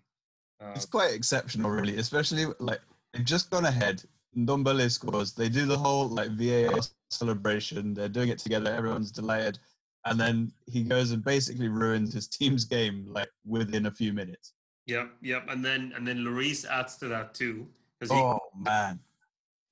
[0.61, 2.81] Uh, It's quite exceptional, really, especially like
[3.13, 4.03] they've just gone ahead.
[4.35, 5.33] Ndombele scores.
[5.33, 7.93] They do the whole like VAR celebration.
[7.93, 8.71] They're doing it together.
[8.73, 9.59] Everyone's delighted,
[10.05, 14.53] and then he goes and basically ruins his team's game like within a few minutes.
[14.87, 17.67] Yep, yep, and then and then Lloris adds to that too.
[18.01, 18.99] he- Oh man!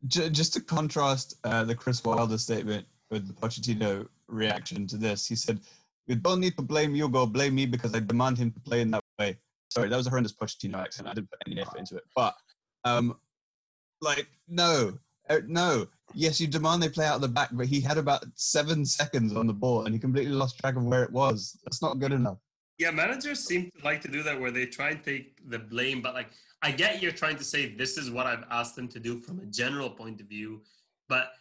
[0.08, 5.28] J- just to contrast uh, the Chris Wilder statement with the Pochettino reaction to this,
[5.28, 5.60] he said,
[6.08, 7.26] "You don't need to blame Hugo.
[7.26, 9.38] Blame me because I demand him to play in that way."
[9.70, 11.08] Sorry, that was a horrendous Pochettino accent.
[11.08, 12.34] I didn't put any effort into it, but
[12.84, 13.18] um,
[14.06, 14.98] like no,
[15.30, 15.88] uh, no.
[16.14, 19.36] Yes, you demand they play out of the back, but he had about seven seconds
[19.36, 21.60] on the ball and he completely lost track of where it was.
[21.66, 22.38] That's not good enough.
[22.78, 26.02] Yeah, managers seem to like to do that where they try and take the blame,
[26.02, 26.30] but like
[26.62, 29.40] I get you're trying to say this is what I've asked them to do from
[29.40, 30.62] a general point of view,
[31.10, 31.32] but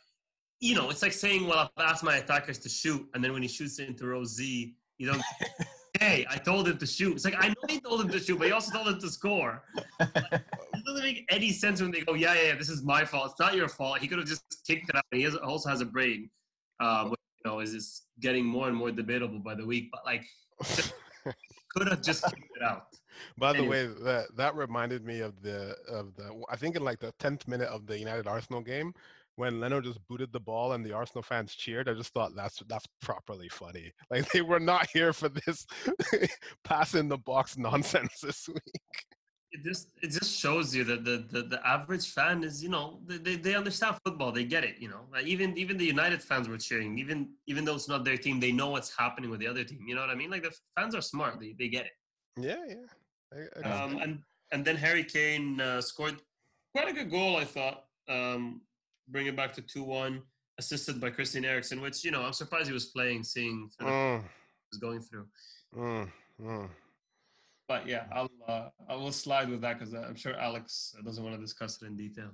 [0.60, 3.42] you know, it's like saying, well, I've asked my attackers to shoot, and then when
[3.42, 5.22] he shoots it into row Z, you don't.
[6.00, 7.14] hey, I told him to shoot.
[7.14, 9.08] It's like I know he told him to shoot, but he also told him to
[9.10, 9.62] score.
[10.00, 13.30] It doesn't make any sense when they go, yeah, yeah, yeah, this is my fault.
[13.30, 13.98] It's not your fault.
[13.98, 15.04] He could have just kicked it out.
[15.12, 16.30] He has, also has a brain,
[16.80, 19.90] uh, which, you know, is just getting more and more debatable by the week.
[19.92, 20.24] But like,
[21.74, 22.86] could have just kicked it out.
[23.38, 23.86] By the Anyway.
[23.86, 27.46] way, that that reminded me of the of the I think in like the tenth
[27.46, 28.92] minute of the United Arsenal game
[29.36, 31.88] when Leno just booted the ball and the Arsenal fans cheered.
[31.88, 33.92] I just thought that's that's properly funny.
[34.10, 35.66] Like they were not here for this
[36.64, 38.80] pass in the box nonsense this week.
[39.50, 43.00] It just it just shows you that the, the, the average fan is you know
[43.06, 46.48] they, they, understand football they get it you know like even even the United fans
[46.48, 49.46] were cheering even even though it's not their team they know what's happening with the
[49.46, 51.86] other team you know what I mean like the fans are smart they, they get
[51.86, 51.92] it
[52.36, 53.46] Yeah, yeah.
[53.62, 54.18] I, I um, and
[54.50, 56.16] and then Harry Kane uh, scored
[56.74, 58.60] quite a good goal I thought um,
[59.08, 60.22] bring it back to two one
[60.58, 63.94] assisted by Christian Eriksen which you know I'm surprised he was playing seeing sort of
[63.94, 65.26] what Mm, he was going through
[65.76, 66.68] mm, mm.
[67.68, 71.34] but yeah I'll uh, I will slide with that because I'm sure Alex doesn't want
[71.36, 72.30] to discuss it in detail.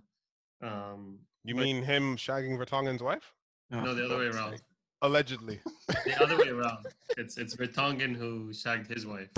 [0.62, 3.32] Um, You But- mean him shagging Vertonghen's wife?
[3.70, 4.60] No, the other way around.
[5.02, 5.60] Allegedly.
[6.04, 6.84] The other way around.
[7.16, 9.30] It's it's Vertonghen who shagged his wife.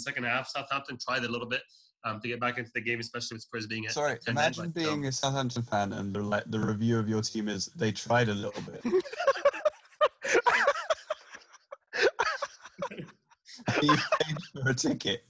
[0.00, 1.62] Second half, Southampton tried a little bit
[2.04, 4.44] um, to get back into the game, especially with Spurs being at Sorry, 10 men,
[4.44, 7.48] imagine but, um, being a Southampton fan and the, like, the review of your team
[7.48, 8.84] is they tried a little bit.
[13.82, 15.24] you paid for a ticket.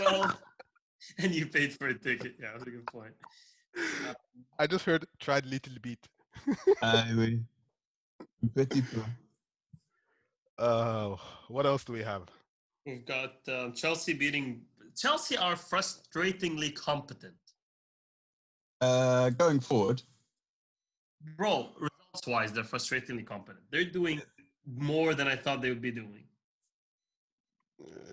[0.00, 0.38] well,
[1.18, 2.34] and you paid for a ticket.
[2.40, 3.14] Yeah, that's a good point.
[4.58, 5.98] I just heard tried little bit.
[6.82, 7.40] I oui.
[8.54, 9.02] Petit peu.
[10.58, 11.16] Uh,
[11.48, 12.28] what else do we have?
[12.84, 14.62] We've got um, Chelsea beating.
[14.96, 17.34] Chelsea are frustratingly competent.
[18.80, 20.02] Uh, going forward,
[21.36, 23.64] Bro, results wise, they're frustratingly competent.
[23.70, 24.20] They're doing
[24.66, 26.24] more than I thought they would be doing.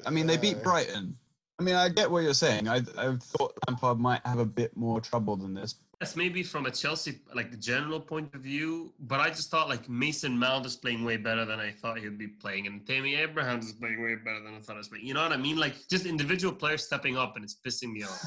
[0.06, 1.18] I mean, they beat Uh, Brighton.
[1.60, 2.68] I mean, I get what you're saying.
[2.68, 5.76] I, I thought Lampard might have a bit more trouble than this.
[6.02, 9.68] Yes, maybe from a Chelsea like the general point of view, but I just thought
[9.68, 13.16] like Mason Mount is playing way better than I thought he'd be playing, and Tammy
[13.16, 15.06] Abrahams is playing way better than I thought he was playing.
[15.06, 15.58] You know what I mean?
[15.58, 18.18] Like just individual players stepping up, and it's pissing me off.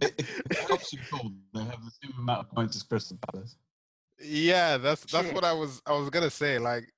[1.10, 1.34] Cold.
[1.52, 3.56] They have the same amount of points as Crystal Palace.
[4.18, 5.34] Yeah, that's that's Sure.
[5.34, 6.58] what I was I was gonna say.
[6.58, 6.90] Like,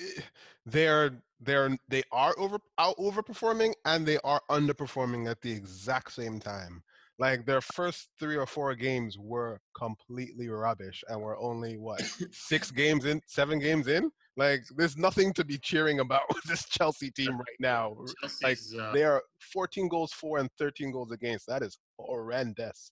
[0.00, 0.20] eh,
[0.66, 6.38] they're they're they are over out overperforming and they are underperforming at the exact same
[6.38, 6.84] time.
[7.20, 12.00] Like their first three or four games were completely rubbish, and we're only what
[12.32, 14.10] six games in, seven games in.
[14.38, 17.94] Like, there's nothing to be cheering about with this Chelsea team right now.
[18.22, 21.46] Chelsea's, uh, They are 14 goals for and 13 goals against.
[21.46, 22.90] That is horrendous.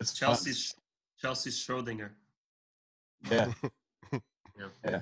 [0.00, 0.28] It's fun.
[0.30, 0.74] Chelsea's
[1.20, 2.10] Chelsea's Schrodinger.
[3.30, 3.52] Yeah.
[4.12, 4.68] Yeah.
[4.84, 5.00] yeah.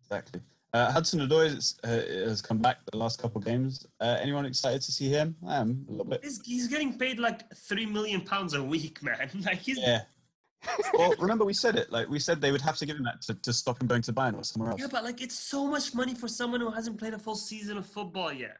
[0.00, 0.40] Exactly.
[0.74, 1.88] Uh, Hudson Odoi has, uh,
[2.28, 3.86] has come back the last couple of games.
[4.00, 5.36] Uh, anyone excited to see him?
[5.46, 6.20] I am a little bit.
[6.24, 9.30] He's, he's getting paid like three million pounds a week, man.
[9.44, 10.00] Like he's Yeah.
[10.94, 11.92] well, remember we said it.
[11.92, 14.02] Like we said, they would have to give him that to, to stop him going
[14.02, 14.80] to Bayern or somewhere else.
[14.80, 17.76] yeah, but like it's so much money for someone who hasn't played a full season
[17.78, 18.56] of football yet.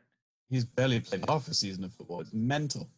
[0.50, 2.20] He's barely played half a season of football.
[2.20, 2.88] It's mental.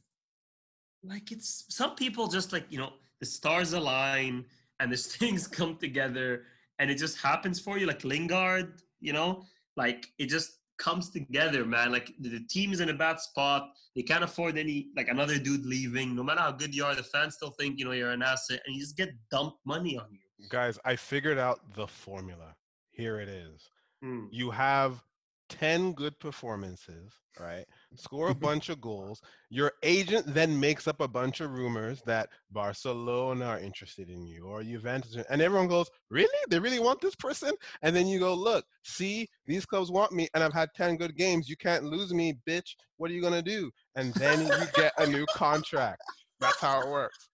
[1.02, 4.44] Like it's some people just like you know the stars align
[4.78, 6.42] and these things come together
[6.78, 7.86] and it just happens for you.
[7.86, 9.44] Like Lingard, you know,
[9.76, 11.92] like it just comes together, man.
[11.92, 13.70] Like the, team is in a bad spot.
[13.94, 16.14] They can't afford any like another dude leaving.
[16.14, 18.60] No matter how good you are, the fans still think you know you're an asset,
[18.66, 20.48] and you just get dumped money on you.
[20.50, 22.54] Guys, I figured out the formula.
[22.90, 23.68] Here it is.
[24.02, 24.26] Hmm.
[24.30, 25.02] You have
[25.48, 27.64] 10 good performances, right?
[27.94, 28.40] Score a mm-hmm.
[28.40, 29.20] bunch of goals.
[29.50, 34.46] Your agent then makes up a bunch of rumors that Barcelona are interested in you
[34.46, 36.38] or Juventus, and everyone goes, Really?
[36.48, 37.52] They really want this person?
[37.82, 41.16] And then you go, Look, see, these clubs want me, and I've had 10 good
[41.16, 41.48] games.
[41.48, 42.74] You can't lose me, bitch.
[42.96, 43.70] What are you going to do?
[43.94, 46.02] And then you get a new contract.
[46.40, 47.28] That's how it works.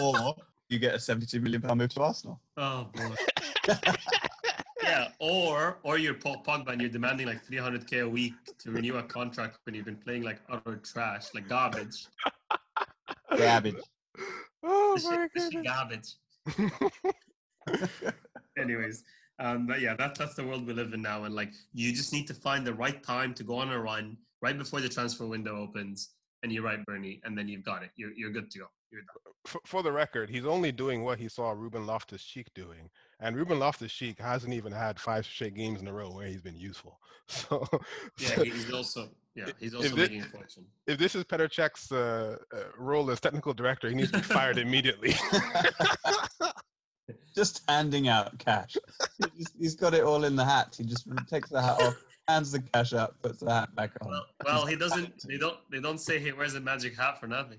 [0.00, 0.34] or
[0.68, 2.40] you get a 72 million pound move to Arsenal.
[2.56, 3.14] Oh boy.
[4.88, 8.96] yeah, or or you're Paul Pogba and you're demanding like 300k a week to renew
[8.96, 12.06] a contract when you've been playing like utter trash, like garbage.
[13.36, 13.76] Garbage.
[14.64, 16.16] Oh This my this shit goodness.
[16.48, 17.12] garbage.
[18.58, 19.04] Anyways,
[19.38, 22.12] um, but yeah, that's that's the world we live in now, and like you just
[22.12, 25.26] need to find the right time to go on a run right before the transfer
[25.26, 26.10] window opens.
[26.42, 27.90] And you're right, Bernie, and then you've got it.
[27.96, 28.66] You're you're good to go.
[28.90, 29.32] You're done.
[29.46, 33.36] for, for the record, he's only doing what he saw Ruben Loftus Cheek doing, and
[33.36, 36.56] Ruben Loftus Cheek hasn't even had five straight games in a row where he's been
[36.56, 36.98] useful.
[37.30, 37.66] So,
[38.18, 40.64] Yeah, he's also yeah he's if also thi- making a fortune.
[40.86, 44.24] if this is Petr Cech's uh, uh, role as technical director, he needs to be
[44.24, 45.14] fired immediately.
[47.36, 48.78] just handing out cash.
[49.18, 50.74] He just, he's got it all in the hat.
[50.78, 51.96] He just takes the hat off,
[52.28, 54.08] hands the cash up, puts the hat back on.
[54.08, 55.12] Well, well, he doesn't.
[55.28, 55.58] They don't.
[55.70, 57.58] They don't say he wears a magic hat for nothing.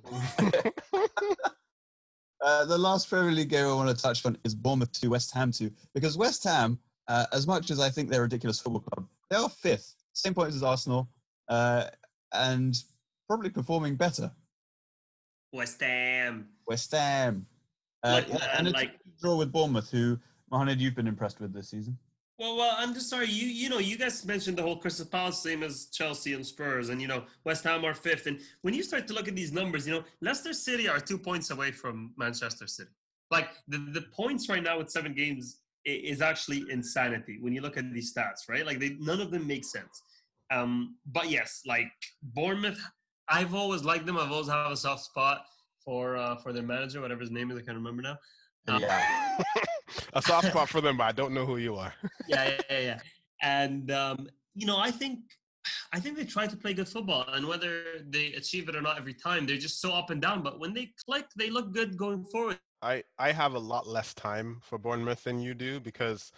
[2.43, 5.33] Uh, the last Premier League game I want to touch on is Bournemouth 2, West
[5.33, 5.69] Ham 2.
[5.93, 9.35] Because West Ham, uh, as much as I think they're a ridiculous football club, they
[9.35, 11.09] are fifth, same points as Arsenal,
[11.49, 11.85] uh,
[12.33, 12.75] and
[13.27, 14.31] probably performing better.
[15.51, 16.47] West Ham.
[16.67, 17.45] West Ham.
[18.03, 20.17] Uh, Like, yeah, and a like- draw with Bournemouth, who,
[20.51, 21.97] Mohamed, you've been impressed with this season.
[22.39, 23.27] Well, well, I'm just sorry.
[23.27, 26.87] You, you know, you guys mentioned the whole Crystal Palace, same as Chelsea and Spurs,
[26.87, 28.27] and you know, West Ham are fifth.
[28.27, 31.17] And when you start to look at these numbers, you know, Leicester City are two
[31.17, 32.91] points away from Manchester City.
[33.29, 37.77] Like the, the points right now with seven games is actually insanity when you look
[37.77, 38.65] at these stats, right?
[38.65, 40.01] Like they, none of them make sense.
[40.49, 41.91] Um, but yes, like
[42.23, 42.81] Bournemouth,
[43.27, 44.17] I've always liked them.
[44.17, 45.41] I've always had a soft spot
[45.83, 47.57] for uh, for their manager, whatever his name is.
[47.57, 48.17] I can't remember now.
[48.69, 49.43] Um, Yeah.
[50.13, 51.93] a soft spot for them, but I don't know who you are.
[52.27, 52.99] yeah, yeah, yeah, yeah.
[53.41, 55.19] And um, you know, I think
[55.93, 58.97] I think they try to play good football, and whether they achieve it or not
[58.97, 60.43] every time, they're just so up and down.
[60.43, 62.59] But when they click, they look good going forward.
[62.81, 66.31] I I have a lot less time for Bournemouth than you do because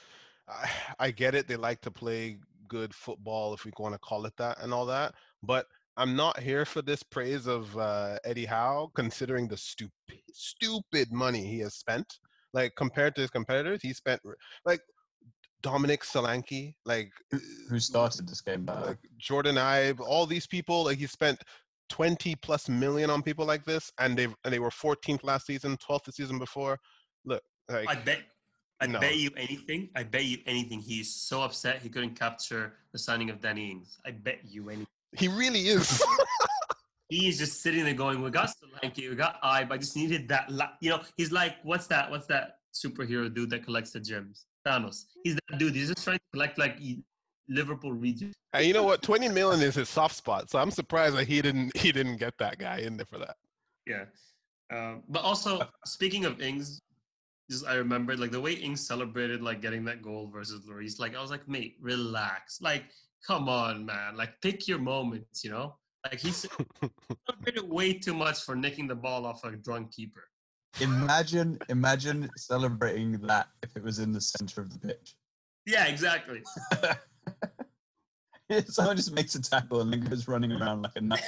[0.47, 1.47] I, I get it.
[1.47, 2.37] They like to play
[2.67, 5.13] good football, if we want to call it that, and all that.
[5.43, 9.91] But I'm not here for this praise of uh, Eddie Howe, considering the stupid
[10.33, 12.19] stupid money he has spent.
[12.53, 14.21] Like compared to his competitors, he spent
[14.65, 14.81] like
[15.61, 17.11] Dominic Solanke, like
[17.69, 18.87] Who uh, started this game better?
[18.87, 20.83] like Jordan Ibe, all these people.
[20.85, 21.39] Like he spent
[21.89, 25.77] 20 plus million on people like this, and they and they were 14th last season,
[25.77, 26.77] 12th the season before.
[27.25, 28.21] Look, like I bet.
[28.81, 28.99] I No.
[28.99, 29.89] bet you anything.
[29.95, 30.79] I bet you anything.
[30.79, 33.99] He's so upset he couldn't capture the signing of Danny Ings.
[34.05, 34.87] I bet you anything.
[35.15, 36.03] he really is.
[37.11, 39.69] He is just sitting there going, "We got Solanke, we got Ibe.
[39.69, 40.71] I just needed that." La-.
[40.79, 42.09] You know, he's like, "What's that?
[42.09, 45.05] What's that superhero dude that collects the gems?" Thanos.
[45.25, 45.75] He's that dude.
[45.75, 46.79] He's just trying to collect like
[47.49, 48.31] Liverpool region.
[48.53, 49.01] and you know what?
[49.01, 50.49] 20 million is his soft spot.
[50.49, 53.35] So I'm surprised that he didn't he didn't get that guy in there for that.
[53.85, 54.05] Yeah.
[54.71, 56.79] Um, but also, speaking of Ings,
[57.49, 60.97] just I remembered like the way Ings celebrated like getting that goal versus Lloris.
[60.97, 62.61] Like I was like, mate, relax.
[62.61, 62.85] Like,
[63.27, 64.15] come on, man.
[64.15, 65.43] Like, pick your moments.
[65.43, 65.75] You know.
[66.03, 66.49] Like he c-
[67.27, 70.23] celebrated way too much for nicking the ball off a drunk keeper.
[70.79, 75.15] Imagine, imagine celebrating that if it was in the center of the pitch.
[75.65, 76.41] Yeah, exactly.
[78.67, 81.21] Someone just makes a tackle and then goes running around like a nut.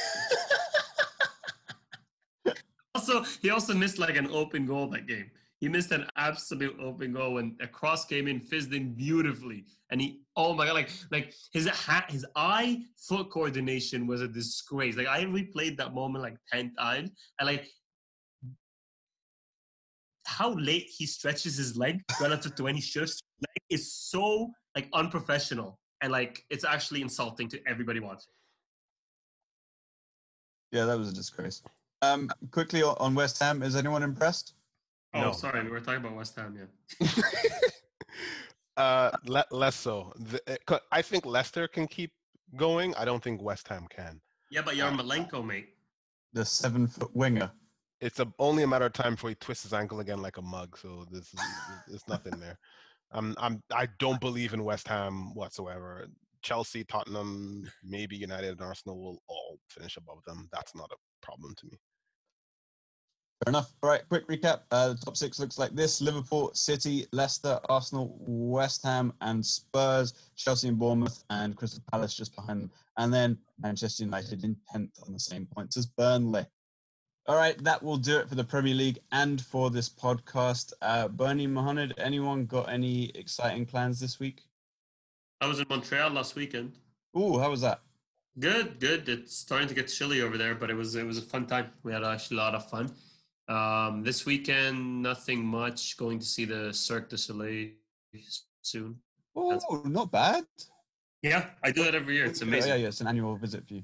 [2.96, 5.30] also, he also missed like an open goal that game.
[5.64, 10.02] He missed an absolute open goal and a cross came in, fizzed in beautifully, and
[10.02, 14.98] he oh my god, like like his hat, his eye foot coordination was a disgrace.
[14.98, 17.66] Like I replayed that moment like ten times, and like
[20.26, 24.90] how late he stretches his leg relative to when he his leg is so like
[24.92, 28.34] unprofessional, and like it's actually insulting to everybody watching.
[30.74, 31.64] Yeah, that was a disgrace.
[32.02, 34.56] Um, quickly on West Ham, is anyone impressed?
[35.14, 35.32] Oh, No.
[35.32, 36.58] sorry, we were talking about West Ham.
[37.00, 37.08] Yeah.
[38.78, 40.12] uh, le- less so.
[40.18, 42.12] The, uh, 'cause I think Leicester can keep
[42.56, 42.96] going.
[42.96, 44.22] I don't think West Ham can.
[44.50, 45.70] Yeah, but Yarmolenko, mate.
[46.34, 47.52] The seven foot winger.
[48.02, 50.42] It's a, only a matter of time before he twists his ankle again like a
[50.42, 50.78] mug.
[50.78, 51.34] So this
[51.88, 52.58] there's nothing there.
[53.12, 56.08] I'm I'm I don't believe in West Ham whatsoever.
[56.42, 60.50] Chelsea, Tottenham, maybe United and Arsenal will all finish above them.
[60.52, 61.78] That's not a problem to me.
[63.44, 63.74] Fair enough.
[63.84, 64.62] All right, quick recap.
[64.72, 70.14] Uh, the top six looks like this Liverpool, City, Leicester, Arsenal, West Ham, and Spurs,
[70.38, 72.72] Chelsea and Bournemouth, and Crystal Palace just behind them.
[72.98, 76.46] And then Manchester United in 10th on the same points as Burnley.
[77.28, 80.72] All right, that will do it for the Premier League and for this podcast.
[80.82, 84.44] Uh, Bernie Mohamed, anyone got any exciting plans this week?
[85.42, 86.78] I was in Montreal last weekend.
[87.18, 87.82] Ooh, how was that?
[88.40, 89.10] Good, good.
[89.10, 91.72] It's starting to get chilly over there, but it was it was a fun time.
[91.84, 92.90] We had actually a lot of fun.
[93.54, 95.96] Um, this weekend, nothing much.
[95.98, 97.70] Going to see the Cirque du Soleil
[98.62, 98.96] soon.
[99.36, 100.44] Oh, not bad.
[101.22, 102.26] Yeah, I do that every year.
[102.26, 102.72] It's amazing.
[102.72, 103.84] Yeah, yeah, it's an annual visit for you.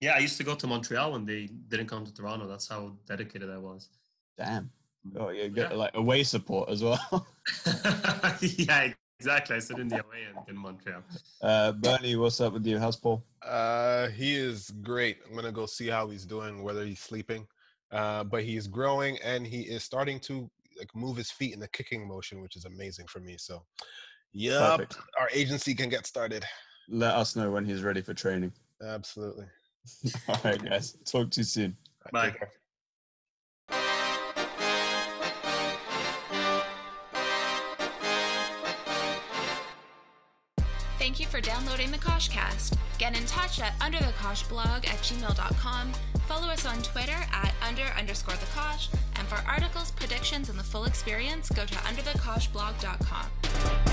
[0.00, 2.46] Yeah, I used to go to Montreal when they didn't come to Toronto.
[2.46, 3.88] That's how dedicated I was.
[4.38, 4.70] Damn.
[5.18, 5.76] Oh, you get Yeah.
[5.76, 7.00] like away support as well.
[8.40, 9.56] yeah, exactly.
[9.56, 11.02] I sit in the away end in Montreal.
[11.42, 12.78] Uh, Bernie, what's up with you?
[12.78, 13.24] How's Paul?
[13.42, 15.18] Uh, he is great.
[15.28, 17.46] I'm gonna go see how he's doing, whether he's sleeping.
[17.92, 21.68] Uh, but he's growing and he is starting to like move his feet in the
[21.68, 23.36] kicking motion, which is amazing for me.
[23.38, 23.62] So,
[24.32, 24.96] yep, Perfect.
[25.18, 26.44] our agency can get started.
[26.88, 28.52] Let us know when he's ready for training.
[28.82, 29.46] Absolutely.
[30.28, 30.96] All right, guys.
[31.04, 31.76] Talk to you soon.
[32.12, 32.34] Bye.
[41.10, 42.78] Thank you for downloading the Koshcast.
[42.98, 45.92] Get in touch at underthekoshblog at gmail.com.
[46.28, 48.88] Follow us on Twitter at under underscore the Kosh.
[49.16, 53.89] And for articles, predictions, and the full experience, go to underthekoshblog.com.